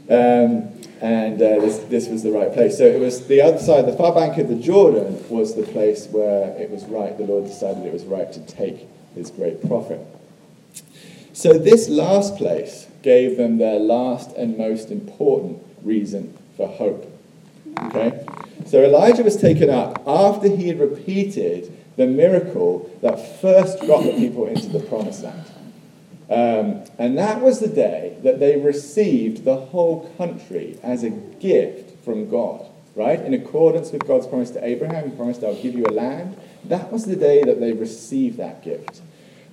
Um, 0.10 0.70
and 1.02 1.36
uh, 1.36 1.60
this, 1.60 1.80
this 1.90 2.08
was 2.08 2.24
the 2.24 2.32
right 2.32 2.54
place. 2.54 2.78
So 2.78 2.86
it 2.86 3.00
was 3.00 3.28
the 3.28 3.42
other 3.42 3.60
side, 3.60 3.86
the 3.86 3.94
far 3.94 4.16
bank 4.16 4.38
of 4.38 4.48
the 4.48 4.56
Jordan 4.56 5.22
was 5.30 5.54
the 5.56 5.64
place 5.64 6.08
where 6.08 6.58
it 6.58 6.70
was 6.70 6.86
right, 6.86 7.18
the 7.18 7.26
Lord 7.26 7.44
decided 7.44 7.86
it 7.86 7.92
was 7.92 8.06
right 8.06 8.32
to 8.32 8.40
take 8.46 8.88
his 9.14 9.32
great 9.32 9.68
prophet. 9.68 10.00
So 11.34 11.58
this 11.58 11.90
last 11.90 12.38
place 12.38 12.88
gave 13.02 13.36
them 13.36 13.58
their 13.58 13.80
last 13.80 14.32
and 14.38 14.58
most 14.58 14.92
important 14.92 15.62
reason 15.84 16.38
for 16.56 16.70
hope. 16.70 17.06
Okay? 17.88 18.26
So 18.66 18.82
Elijah 18.82 19.24
was 19.24 19.36
taken 19.36 19.70
up 19.70 20.02
after 20.08 20.48
he 20.48 20.70
had 20.70 20.80
repeated 20.80 21.76
the 21.96 22.08
miracle 22.08 22.90
that 23.02 23.42
first 23.42 23.80
got 23.82 24.04
the 24.04 24.14
people 24.14 24.48
into 24.48 24.68
the 24.68 24.80
promised 24.80 25.24
land. 25.24 25.46
Um, 26.30 26.84
and 26.98 27.18
that 27.18 27.42
was 27.42 27.60
the 27.60 27.68
day 27.68 28.18
that 28.24 28.40
they 28.40 28.60
received 28.60 29.44
the 29.44 29.58
whole 29.58 30.12
country 30.18 30.80
as 30.82 31.04
a 31.04 31.10
gift 31.10 32.04
from 32.04 32.30
God, 32.30 32.66
right? 32.96 33.20
In 33.20 33.34
accordance 33.34 33.92
with 33.92 34.08
God's 34.08 34.26
promise 34.26 34.50
to 34.52 34.66
Abraham, 34.66 35.12
he 35.12 35.16
promised, 35.16 35.44
I'll 35.44 35.62
give 35.62 35.76
you 35.76 35.86
a 35.86 35.92
land. 35.94 36.38
That 36.66 36.92
was 36.92 37.06
the 37.06 37.16
day 37.16 37.44
that 37.44 37.60
they 37.60 37.74
received 37.74 38.38
that 38.38 38.64
gift. 38.64 39.02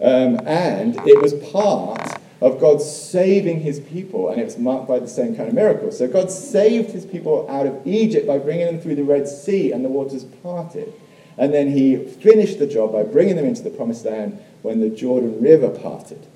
Um, 0.01 0.41
and 0.47 0.97
it 1.07 1.21
was 1.21 1.35
part 1.53 2.19
of 2.41 2.59
God 2.59 2.81
saving 2.81 3.61
his 3.61 3.81
people, 3.81 4.31
and 4.31 4.41
it 4.41 4.45
was 4.45 4.57
marked 4.57 4.89
by 4.89 4.99
the 4.99 5.09
same 5.09 5.37
kind 5.37 5.49
of 5.49 5.55
miracle. 5.55 5.93
So 5.93 6.09
God 6.09 6.31
saved 6.31 6.93
his 6.93 7.05
people 7.05 7.47
out 7.51 7.67
of 7.67 7.87
Egypt 7.87 8.27
by 8.27 8.39
bringing 8.39 8.67
them 8.67 8.81
through 8.81 8.95
the 8.95 9.05
Red 9.05 9.29
Sea, 9.29 9.73
and 9.73 9.85
the 9.85 9.91
waters 9.91 10.25
parted. 10.25 10.95
And 11.39 11.55
then 11.55 11.71
he 11.71 11.97
finished 11.97 12.59
the 12.59 12.67
job 12.67 12.93
by 12.93 13.03
bringing 13.03 13.37
them 13.37 13.47
into 13.47 13.63
the 13.63 13.71
promised 13.71 14.05
land 14.05 14.43
when 14.63 14.81
the 14.81 14.91
Jordan 14.91 15.41
River 15.41 15.71
parted. 15.71 16.27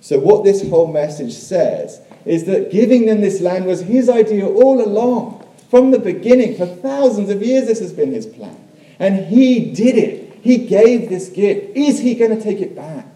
So, 0.00 0.18
what 0.18 0.44
this 0.44 0.68
whole 0.68 0.92
message 0.92 1.32
says 1.32 2.00
is 2.26 2.44
that 2.44 2.70
giving 2.70 3.06
them 3.06 3.20
this 3.20 3.40
land 3.40 3.64
was 3.66 3.80
his 3.82 4.08
idea 4.08 4.46
all 4.46 4.84
along. 4.84 5.46
From 5.70 5.90
the 5.90 5.98
beginning, 5.98 6.56
for 6.56 6.66
thousands 6.66 7.30
of 7.30 7.42
years, 7.42 7.66
this 7.66 7.80
has 7.80 7.92
been 7.92 8.12
his 8.12 8.26
plan. 8.26 8.56
And 8.98 9.26
he 9.26 9.72
did 9.72 9.96
it. 9.96 10.38
He 10.42 10.58
gave 10.58 11.08
this 11.08 11.30
gift. 11.30 11.74
Is 11.76 12.00
he 12.00 12.14
going 12.14 12.36
to 12.36 12.42
take 12.42 12.60
it 12.60 12.76
back? 12.76 13.06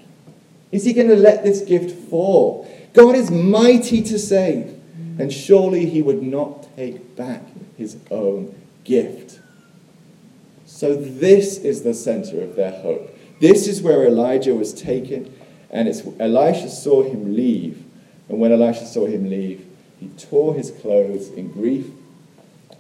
Is 0.73 0.85
he 0.85 0.93
going 0.93 1.09
to 1.09 1.17
let 1.17 1.45
this 1.45 1.61
gift 1.61 2.09
fall? 2.09 2.69
God 2.95 3.15
is 3.15 3.31
mighty 3.31 4.03
to 4.03 4.19
save, 4.19 4.79
and 5.19 5.33
surely 5.33 5.87
he 5.87 6.03
would 6.03 6.23
not 6.23 6.75
take 6.77 7.17
back 7.17 7.43
his 7.77 7.97
own 8.11 8.55
gift. 8.85 9.38
So, 10.79 10.95
this 10.95 11.59
is 11.59 11.83
the 11.83 11.93
center 11.93 12.41
of 12.41 12.55
their 12.55 12.71
hope. 12.71 13.13
This 13.41 13.67
is 13.67 13.83
where 13.83 14.07
Elijah 14.07 14.55
was 14.55 14.73
taken, 14.73 15.37
and 15.71 15.89
it's, 15.89 16.07
Elisha 16.21 16.69
saw 16.69 17.03
him 17.03 17.35
leave. 17.35 17.85
And 18.29 18.39
when 18.39 18.53
Elisha 18.53 18.87
saw 18.87 19.07
him 19.07 19.29
leave, 19.29 19.67
he 19.99 20.07
tore 20.11 20.55
his 20.55 20.71
clothes 20.71 21.31
in 21.31 21.51
grief. 21.51 21.91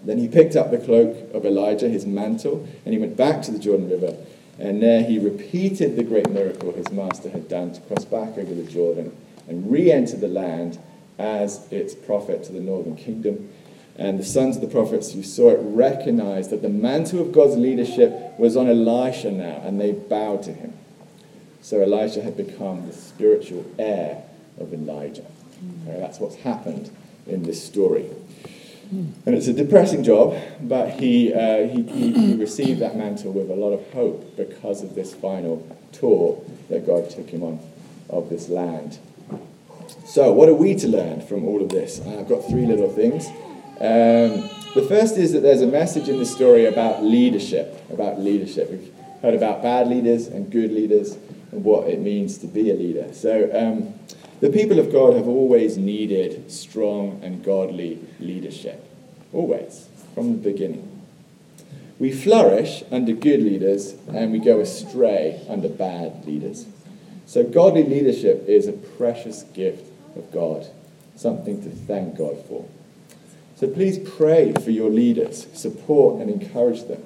Then 0.04 0.18
he 0.18 0.28
picked 0.28 0.54
up 0.54 0.70
the 0.70 0.78
cloak 0.78 1.34
of 1.34 1.44
Elijah, 1.44 1.88
his 1.88 2.06
mantle, 2.06 2.68
and 2.84 2.94
he 2.94 3.00
went 3.00 3.16
back 3.16 3.42
to 3.42 3.50
the 3.50 3.58
Jordan 3.58 3.90
River. 3.90 4.16
And 4.60 4.80
there 4.80 5.02
he 5.02 5.18
repeated 5.18 5.96
the 5.96 6.04
great 6.04 6.30
miracle 6.30 6.70
his 6.70 6.92
master 6.92 7.30
had 7.30 7.48
done 7.48 7.72
to 7.72 7.80
cross 7.80 8.04
back 8.04 8.38
over 8.38 8.54
the 8.54 8.70
Jordan 8.70 9.10
and 9.48 9.72
re 9.72 9.90
enter 9.90 10.16
the 10.16 10.28
land 10.28 10.78
as 11.18 11.66
its 11.72 11.96
prophet 11.96 12.44
to 12.44 12.52
the 12.52 12.60
northern 12.60 12.94
kingdom. 12.94 13.50
And 13.98 14.18
the 14.18 14.24
sons 14.24 14.56
of 14.56 14.62
the 14.62 14.68
prophets 14.68 15.12
who 15.12 15.24
saw 15.24 15.50
it 15.50 15.58
recognized 15.60 16.50
that 16.50 16.62
the 16.62 16.68
mantle 16.68 17.20
of 17.20 17.32
God's 17.32 17.56
leadership 17.56 18.38
was 18.38 18.56
on 18.56 18.68
Elisha 18.68 19.32
now, 19.32 19.60
and 19.64 19.80
they 19.80 19.90
bowed 19.90 20.44
to 20.44 20.52
him. 20.52 20.72
So 21.60 21.82
Elisha 21.82 22.22
had 22.22 22.36
become 22.36 22.86
the 22.86 22.92
spiritual 22.92 23.66
heir 23.78 24.22
of 24.58 24.72
Elijah. 24.72 25.26
Okay, 25.82 25.98
that's 25.98 26.20
what's 26.20 26.36
happened 26.36 26.90
in 27.26 27.42
this 27.42 27.62
story. 27.62 28.08
And 28.90 29.14
it's 29.26 29.48
a 29.48 29.52
depressing 29.52 30.02
job, 30.02 30.40
but 30.62 30.90
he, 30.90 31.34
uh, 31.34 31.68
he, 31.68 31.82
he, 31.82 32.12
he, 32.12 32.34
received 32.36 32.80
that 32.80 32.96
mantle 32.96 33.32
with 33.32 33.50
a 33.50 33.54
lot 33.54 33.72
of 33.72 33.92
hope 33.92 34.34
because 34.36 34.82
of 34.82 34.94
this 34.94 35.12
final 35.12 35.66
tour 35.92 36.42
that 36.70 36.86
God 36.86 37.10
took 37.10 37.28
him 37.28 37.42
on 37.42 37.60
of 38.08 38.30
this 38.30 38.48
land. 38.48 38.98
So, 40.06 40.32
what 40.32 40.48
are 40.48 40.54
we 40.54 40.74
to 40.76 40.88
learn 40.88 41.20
from 41.20 41.44
all 41.44 41.60
of 41.60 41.68
this? 41.68 42.00
I've 42.00 42.28
got 42.28 42.48
three 42.48 42.64
little 42.64 42.88
things. 42.88 43.28
Um, 43.80 44.50
the 44.74 44.84
first 44.88 45.16
is 45.16 45.32
that 45.32 45.40
there's 45.40 45.62
a 45.62 45.66
message 45.66 46.08
in 46.08 46.18
the 46.18 46.26
story 46.26 46.66
about 46.66 47.04
leadership, 47.04 47.80
about 47.92 48.18
leadership. 48.18 48.70
We've 48.70 48.92
heard 49.22 49.34
about 49.34 49.62
bad 49.62 49.86
leaders 49.86 50.26
and 50.26 50.50
good 50.50 50.72
leaders 50.72 51.16
and 51.52 51.62
what 51.62 51.88
it 51.88 52.00
means 52.00 52.38
to 52.38 52.48
be 52.48 52.70
a 52.70 52.74
leader. 52.74 53.12
So 53.12 53.50
um, 53.54 53.94
the 54.40 54.50
people 54.50 54.78
of 54.80 54.92
God 54.92 55.14
have 55.14 55.28
always 55.28 55.78
needed 55.78 56.50
strong 56.50 57.20
and 57.22 57.44
godly 57.44 58.04
leadership, 58.18 58.84
always, 59.32 59.88
from 60.14 60.32
the 60.32 60.38
beginning. 60.38 61.02
We 62.00 62.12
flourish 62.12 62.82
under 62.90 63.12
good 63.12 63.40
leaders 63.40 63.94
and 64.08 64.32
we 64.32 64.38
go 64.38 64.60
astray 64.60 65.44
under 65.48 65.68
bad 65.68 66.26
leaders. 66.26 66.66
So 67.26 67.44
godly 67.44 67.84
leadership 67.84 68.48
is 68.48 68.66
a 68.66 68.72
precious 68.72 69.42
gift 69.42 69.84
of 70.16 70.32
God, 70.32 70.66
something 71.16 71.62
to 71.62 71.70
thank 71.70 72.16
God 72.16 72.44
for. 72.46 72.64
So 73.58 73.66
please 73.66 73.98
pray 73.98 74.52
for 74.52 74.70
your 74.70 74.88
leaders, 74.88 75.48
support 75.52 76.22
and 76.22 76.30
encourage 76.30 76.84
them. 76.84 77.02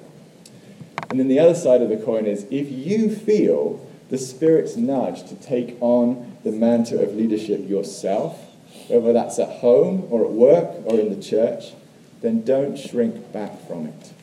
And 1.09 1.19
then 1.19 1.27
the 1.27 1.39
other 1.39 1.55
side 1.55 1.81
of 1.81 1.89
the 1.89 1.97
coin 1.97 2.27
is 2.27 2.45
if 2.51 2.71
you 2.71 3.09
feel 3.09 3.83
the 4.11 4.19
Spirit's 4.19 4.77
nudge 4.77 5.27
to 5.29 5.35
take 5.35 5.75
on 5.81 6.37
the 6.43 6.51
mantle 6.51 6.99
of 6.99 7.15
leadership 7.15 7.67
yourself, 7.67 8.39
whether 8.87 9.13
that's 9.13 9.39
at 9.39 9.49
home 9.61 10.07
or 10.11 10.23
at 10.23 10.29
work 10.29 10.75
or 10.85 10.99
in 10.99 11.09
the 11.09 11.19
church, 11.19 11.73
then 12.21 12.43
don't 12.43 12.77
shrink 12.77 13.31
back 13.33 13.67
from 13.67 13.87
it. 13.87 14.13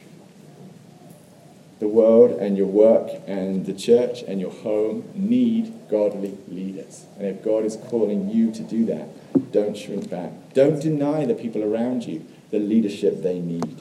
The 1.80 1.88
world 1.88 2.30
and 2.32 2.56
your 2.56 2.66
work 2.66 3.10
and 3.26 3.64
the 3.66 3.72
church 3.72 4.22
and 4.22 4.40
your 4.40 4.50
home 4.50 5.08
need 5.14 5.72
godly 5.90 6.36
leaders. 6.46 7.06
And 7.16 7.26
if 7.26 7.42
God 7.42 7.64
is 7.64 7.76
calling 7.88 8.30
you 8.30 8.52
to 8.52 8.62
do 8.62 8.84
that, 8.84 9.52
don't 9.52 9.76
shrink 9.76 10.10
back. 10.10 10.30
Don't 10.52 10.80
deny 10.80 11.24
the 11.24 11.34
people 11.34 11.64
around 11.64 12.04
you 12.04 12.24
the 12.50 12.58
leadership 12.58 13.22
they 13.22 13.38
need, 13.38 13.80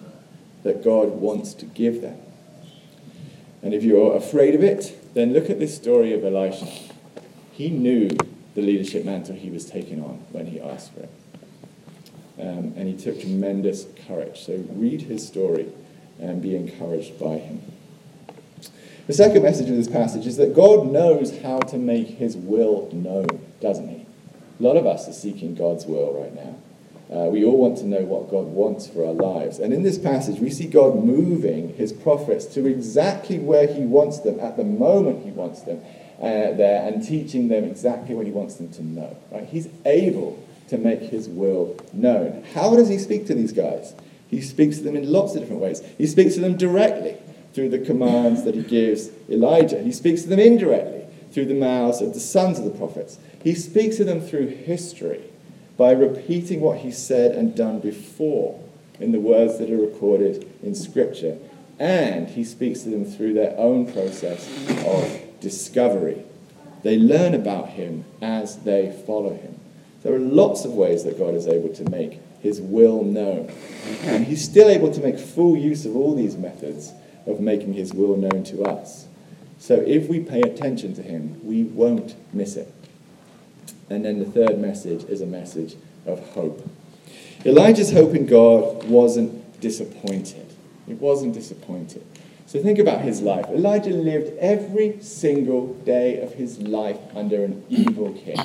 that 0.64 0.84
God 0.84 1.10
wants 1.10 1.54
to 1.56 1.66
give 1.66 2.02
them. 2.02 2.20
And 3.62 3.74
if 3.74 3.84
you're 3.84 4.16
afraid 4.16 4.56
of 4.56 4.64
it, 4.64 4.98
then 5.14 5.34
look 5.34 5.50
at 5.50 5.60
this 5.60 5.76
story 5.76 6.14
of 6.14 6.24
Elisha. 6.24 6.68
He 7.52 7.70
knew 7.70 8.10
the 8.56 8.62
leadership 8.62 9.04
mantle 9.04 9.36
he 9.36 9.50
was 9.50 9.66
taking 9.66 10.04
on 10.04 10.24
when 10.32 10.46
he 10.46 10.62
asked 10.62 10.94
for 10.94 11.02
it. 11.02 11.10
Um, 12.40 12.74
and 12.78 12.88
he 12.88 12.96
took 12.96 13.20
tremendous 13.20 13.86
courage. 14.08 14.40
So 14.40 14.64
read 14.70 15.02
his 15.02 15.28
story 15.28 15.68
and 16.20 16.42
be 16.42 16.56
encouraged 16.56 17.20
by 17.20 17.38
him. 17.40 17.62
The 19.10 19.15
second 19.15 19.41
message 19.41 19.72
of 19.72 19.76
this 19.76 19.88
passage 19.88 20.28
is 20.28 20.38
that 20.38 20.54
God 20.54 20.91
knows 20.91 21.39
how 21.39 21.58
to 21.58 21.80
make 21.80 22.10
his 22.10 22.38
will 22.38 22.88
known, 22.93 23.26
doesn't 23.60 23.89
he? 23.89 24.06
A 24.60 24.63
lot 24.63 24.78
of 24.78 24.86
us 24.86 25.08
are 25.08 25.13
seeking 25.13 25.56
God's 25.56 25.88
will 25.88 26.13
right 26.13 26.36
now. 26.36 26.56
Uh, 27.12 27.26
we 27.30 27.43
all 27.43 27.58
want 27.58 27.80
to 27.80 27.88
know 27.88 28.02
what 28.02 28.30
God 28.30 28.45
wants 28.45 28.86
for 28.86 29.04
our 29.04 29.13
lives. 29.13 29.58
And 29.58 29.74
in 29.74 29.82
this 29.82 29.98
passage, 29.98 30.39
we 30.39 30.52
see 30.52 30.67
God 30.67 31.04
moving 31.04 31.74
his 31.74 31.91
prophets 31.91 32.45
to 32.54 32.67
exactly 32.67 33.39
where 33.39 33.65
he 33.65 33.82
wants 33.82 34.19
them 34.19 34.39
at 34.39 34.58
the 34.58 34.63
moment 34.63 35.26
he 35.26 35.32
wants 35.32 35.63
them 35.63 35.82
uh, 36.19 36.54
there 36.54 36.88
and 36.88 37.04
teaching 37.04 37.48
them 37.48 37.63
exactly 37.63 38.13
what 38.13 38.28
he 38.28 38.32
wants 38.32 38.58
them 38.58 38.72
to 38.74 38.86
know. 38.86 39.17
Right? 39.32 39.45
He's 39.45 39.69
able 39.86 40.38
to 40.67 40.78
make 40.78 41.02
his 41.02 41.28
will 41.28 41.76
known. 41.93 42.43
How 42.54 42.76
does 42.76 42.89
he 42.89 43.00
speak 43.00 43.26
to 43.26 43.34
these 43.34 43.54
guys? 43.54 43.95
He 44.28 44.39
speaks 44.39 44.78
to 44.78 44.84
them 44.84 44.95
in 44.95 45.12
lots 45.12 45.34
of 45.34 45.41
different 45.41 45.63
ways. 45.63 45.82
He 45.98 46.06
speaks 46.06 46.36
to 46.36 46.41
them 46.41 46.58
directly 46.58 47.17
through 47.60 47.67
the 47.67 47.86
commands 47.86 48.45
that 48.45 48.56
he 48.56 48.62
gives 48.62 49.10
Elijah. 49.30 49.84
He 49.84 49.91
speaks 49.91 50.22
to 50.22 50.30
them 50.30 50.39
indirectly 50.39 51.04
through 51.34 51.48
the 51.48 51.54
mouths 51.54 52.00
of 52.00 52.13
the 52.13 52.19
sons 52.19 52.58
of 52.58 52.63
the 52.63 52.72
prophets. 52.72 53.17
He 53.43 53.54
speaks 53.54 53.98
to 53.98 54.06
them 54.06 54.22
through 54.22 54.48
history 54.48 55.22
by 55.76 55.91
repeating 55.91 56.62
what 56.62 56.78
he 56.78 56.91
said 56.91 57.34
and 57.34 57.54
done 57.54 57.82
before 57.82 58.63
in 59.02 59.12
the 59.12 59.19
words 59.19 59.58
that 59.58 59.69
are 59.69 59.78
recorded 59.78 60.50
in 60.63 60.74
Scripture. 60.74 61.38
And 61.78 62.30
he 62.30 62.45
speaks 62.45 62.84
to 62.84 62.89
them 62.89 63.04
through 63.04 63.34
their 63.34 63.54
own 63.58 63.91
process 63.91 64.48
of 64.86 65.22
discovery. 65.41 66.24
They 66.84 66.98
learn 66.98 67.34
about 67.34 67.72
him 67.72 68.06
as 68.22 68.60
they 68.60 68.98
follow 69.06 69.34
him. 69.34 69.60
There 70.04 70.15
are 70.15 70.19
lots 70.19 70.63
of 70.63 70.72
ways 70.72 71.04
that 71.04 71.19
God 71.19 71.34
is 71.34 71.45
able 71.45 71.74
to 71.76 71.89
make 71.89 72.22
his 72.41 72.62
will 72.62 73.04
known. 73.04 73.52
And 74.04 74.26
he's 74.26 74.45
still 74.45 74.69
able 74.69 74.93
to 74.93 75.02
make 75.02 75.19
full 75.19 75.58
use 75.58 75.86
of 75.86 75.98
all 75.98 76.15
these 76.15 76.38
methods 76.38 76.93
of 77.25 77.39
making 77.39 77.73
his 77.73 77.93
will 77.93 78.17
known 78.17 78.43
to 78.45 78.63
us. 78.63 79.08
So 79.58 79.75
if 79.75 80.08
we 80.08 80.19
pay 80.19 80.41
attention 80.41 80.93
to 80.95 81.01
him, 81.01 81.39
we 81.43 81.63
won't 81.63 82.15
miss 82.34 82.55
it. 82.55 82.73
And 83.89 84.05
then 84.05 84.19
the 84.19 84.25
third 84.25 84.60
message 84.60 85.03
is 85.03 85.21
a 85.21 85.25
message 85.25 85.75
of 86.05 86.19
hope. 86.29 86.67
Elijah's 87.45 87.91
hope 87.91 88.15
in 88.15 88.25
God 88.25 88.84
wasn't 88.86 89.60
disappointed. 89.60 90.45
It 90.88 90.99
wasn't 90.99 91.34
disappointed. 91.34 92.05
So 92.45 92.62
think 92.62 92.79
about 92.79 93.01
his 93.01 93.21
life. 93.21 93.45
Elijah 93.49 93.91
lived 93.91 94.38
every 94.39 95.01
single 95.01 95.73
day 95.73 96.19
of 96.21 96.34
his 96.34 96.60
life 96.60 96.97
under 97.15 97.43
an 97.43 97.63
evil 97.69 98.13
king. 98.13 98.39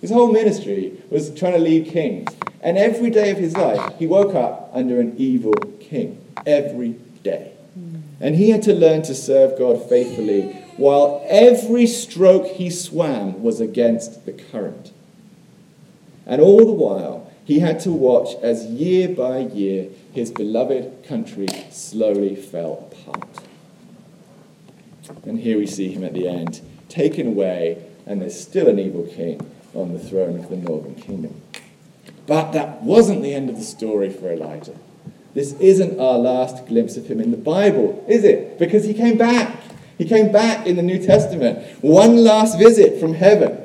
His 0.00 0.10
whole 0.10 0.32
ministry 0.32 1.02
was 1.10 1.34
trying 1.34 1.54
to 1.54 1.58
lead 1.58 1.86
kings. 1.86 2.34
And 2.60 2.78
every 2.78 3.10
day 3.10 3.30
of 3.30 3.38
his 3.38 3.56
life, 3.56 3.94
he 3.98 4.06
woke 4.06 4.34
up 4.34 4.70
under 4.72 5.00
an 5.00 5.14
evil 5.18 5.54
king. 5.80 6.24
Every 6.46 6.96
day. 7.22 7.53
And 8.20 8.36
he 8.36 8.50
had 8.50 8.62
to 8.62 8.72
learn 8.72 9.02
to 9.02 9.14
serve 9.14 9.58
God 9.58 9.88
faithfully 9.88 10.52
while 10.76 11.24
every 11.28 11.86
stroke 11.86 12.46
he 12.46 12.70
swam 12.70 13.42
was 13.42 13.60
against 13.60 14.26
the 14.26 14.32
current. 14.32 14.92
And 16.26 16.40
all 16.40 16.64
the 16.64 16.72
while, 16.72 17.30
he 17.44 17.60
had 17.60 17.80
to 17.80 17.90
watch 17.90 18.34
as 18.42 18.64
year 18.66 19.08
by 19.08 19.38
year 19.38 19.88
his 20.12 20.30
beloved 20.30 21.04
country 21.06 21.48
slowly 21.70 22.34
fell 22.34 22.90
apart. 22.90 23.28
And 25.24 25.38
here 25.38 25.58
we 25.58 25.66
see 25.66 25.92
him 25.92 26.04
at 26.04 26.14
the 26.14 26.26
end, 26.26 26.62
taken 26.88 27.26
away, 27.26 27.84
and 28.06 28.22
there's 28.22 28.40
still 28.40 28.68
an 28.68 28.78
evil 28.78 29.06
king 29.06 29.40
on 29.74 29.92
the 29.92 29.98
throne 29.98 30.38
of 30.38 30.48
the 30.48 30.56
northern 30.56 30.94
kingdom. 30.94 31.42
But 32.26 32.52
that 32.52 32.82
wasn't 32.82 33.22
the 33.22 33.34
end 33.34 33.50
of 33.50 33.56
the 33.56 33.62
story 33.62 34.10
for 34.10 34.32
Elijah. 34.32 34.76
This 35.34 35.54
isn't 35.54 35.98
our 35.98 36.16
last 36.16 36.66
glimpse 36.66 36.96
of 36.96 37.06
him 37.06 37.20
in 37.20 37.32
the 37.32 37.36
Bible, 37.36 38.04
is 38.08 38.22
it? 38.22 38.56
Because 38.56 38.84
he 38.84 38.94
came 38.94 39.18
back. 39.18 39.60
He 39.98 40.04
came 40.04 40.30
back 40.30 40.66
in 40.66 40.76
the 40.76 40.82
New 40.82 41.04
Testament. 41.04 41.58
One 41.82 42.22
last 42.22 42.56
visit 42.56 43.00
from 43.00 43.14
heaven 43.14 43.58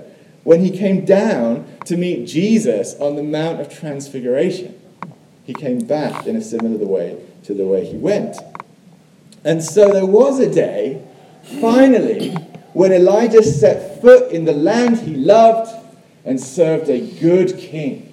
when 0.44 0.62
he 0.62 0.72
came 0.72 1.06
down 1.06 1.68
to 1.86 1.96
meet 1.96 2.28
Jesus 2.28 2.96
on 2.96 3.16
the 3.16 3.24
Mount 3.24 3.62
of 3.62 3.70
Transfiguration. 3.70 4.80
He 5.44 5.54
came 5.54 5.80
back 5.80 6.26
in 6.26 6.36
a 6.36 6.42
similar 6.42 6.86
way 6.86 7.20
to 7.44 7.54
the 7.54 7.66
way 7.66 7.86
he 7.86 7.98
went. 7.98 8.36
And 9.44 9.64
so 9.64 9.94
there 9.94 10.06
was 10.06 10.40
a 10.40 10.52
day, 10.52 11.04
finally, 11.62 12.32
when 12.74 12.92
Elijah 12.92 13.44
set 13.44 14.02
foot 14.02 14.32
in 14.32 14.46
the 14.46 14.54
land 14.54 14.98
he 14.98 15.16
loved 15.16 15.72
and 16.26 16.40
served 16.40 16.90
a 16.90 17.00
good 17.20 17.58
king 17.58 18.09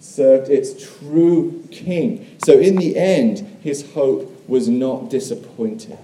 served 0.00 0.50
its 0.50 0.98
true 0.98 1.62
king. 1.70 2.26
So 2.44 2.58
in 2.58 2.76
the 2.76 2.96
end, 2.96 3.58
his 3.62 3.92
hope 3.92 4.48
was 4.48 4.68
not 4.68 5.10
disappointed. 5.10 5.98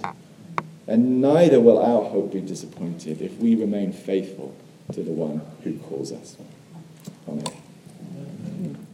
And 0.87 1.21
neither 1.21 1.61
will 1.61 1.79
our 1.79 2.05
hope 2.05 2.33
be 2.33 2.41
disappointed 2.41 3.21
if 3.21 3.37
we 3.39 3.57
remain 3.57 3.93
faithful 3.93 4.55
to 4.93 5.03
the 5.03 5.11
one 5.11 5.41
who 5.65 5.79
calls 5.79 6.13
us. 6.13 6.37
Amen. 7.29 8.86